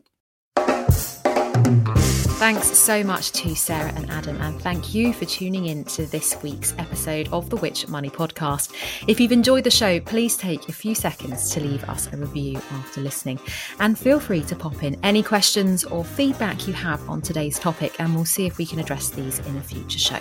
Thanks 2.43 2.77
so 2.77 3.06
much 3.06 3.32
to 3.32 3.56
Sarah 3.56 3.93
and 3.95 4.12
Adam, 4.12 4.36
and 4.41 4.62
thank 4.62 4.93
you 4.93 5.13
for 5.13 5.23
tuning 5.23 5.67
in 5.67 5.86
to 5.86 6.06
this 6.08 6.36
week's 6.43 6.73
episode 6.77 7.29
of 7.32 7.49
the 7.49 7.56
Which 7.56 7.88
Money 7.88 8.10
podcast. 8.10 8.73
If 9.08 9.21
you've 9.21 9.32
enjoyed 9.32 9.63
the 9.63 9.71
show, 9.71 10.01
please 10.01 10.36
take 10.36 10.67
a 10.67 10.73
few 10.73 10.93
seconds 10.93 11.51
to 11.51 11.62
leave 11.62 11.86
us 11.86 12.12
a 12.12 12.17
review 12.17 12.58
after 12.71 12.99
listening. 12.99 13.39
And 13.79 13.97
feel 13.97 14.19
free 14.19 14.41
to 14.41 14.58
pop 14.58 14.84
in 14.84 14.99
any 15.03 15.23
questions 15.23 15.86
or 15.86 16.03
feedback 16.03 16.67
you 16.67 16.73
have 16.73 17.10
on 17.10 17.21
today's 17.21 17.58
topic, 17.58 17.97
and 17.97 18.13
we'll 18.13 18.25
see 18.25 18.45
if 18.45 18.58
we 18.58 18.65
can 18.65 18.79
address 18.79 19.10
these 19.10 19.39
in 19.39 19.56
a 19.56 19.62
future 19.62 19.99
show. 19.99 20.19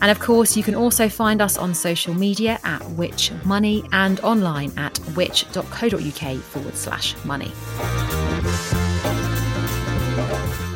And 0.00 0.12
of 0.12 0.20
course, 0.20 0.56
you 0.56 0.62
can 0.62 0.76
also 0.76 1.08
find 1.08 1.42
us 1.42 1.58
on 1.58 1.74
social 1.74 2.14
media 2.14 2.60
at 2.62 2.88
Which 2.90 3.32
Money 3.44 3.82
and 3.90 4.20
online 4.20 4.72
at 4.78 4.96
which.co.uk 5.16 6.36
forward 6.38 6.76
slash 6.76 7.16
money. 7.24 7.50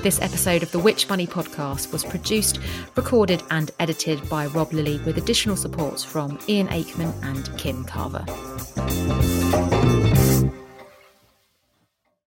This 0.06 0.22
episode 0.22 0.62
of 0.62 0.70
the 0.70 0.78
Which 0.78 1.08
Money 1.08 1.26
podcast 1.26 1.92
was 1.92 2.04
produced, 2.04 2.60
recorded, 2.94 3.42
and 3.50 3.72
edited 3.80 4.28
by 4.28 4.46
Rob 4.46 4.72
Lilly 4.72 4.98
with 4.98 5.18
additional 5.18 5.56
support 5.56 6.00
from 6.00 6.38
Ian 6.48 6.68
Aikman 6.68 7.12
and 7.24 7.58
Kim 7.58 7.84
Carver. 7.84 8.24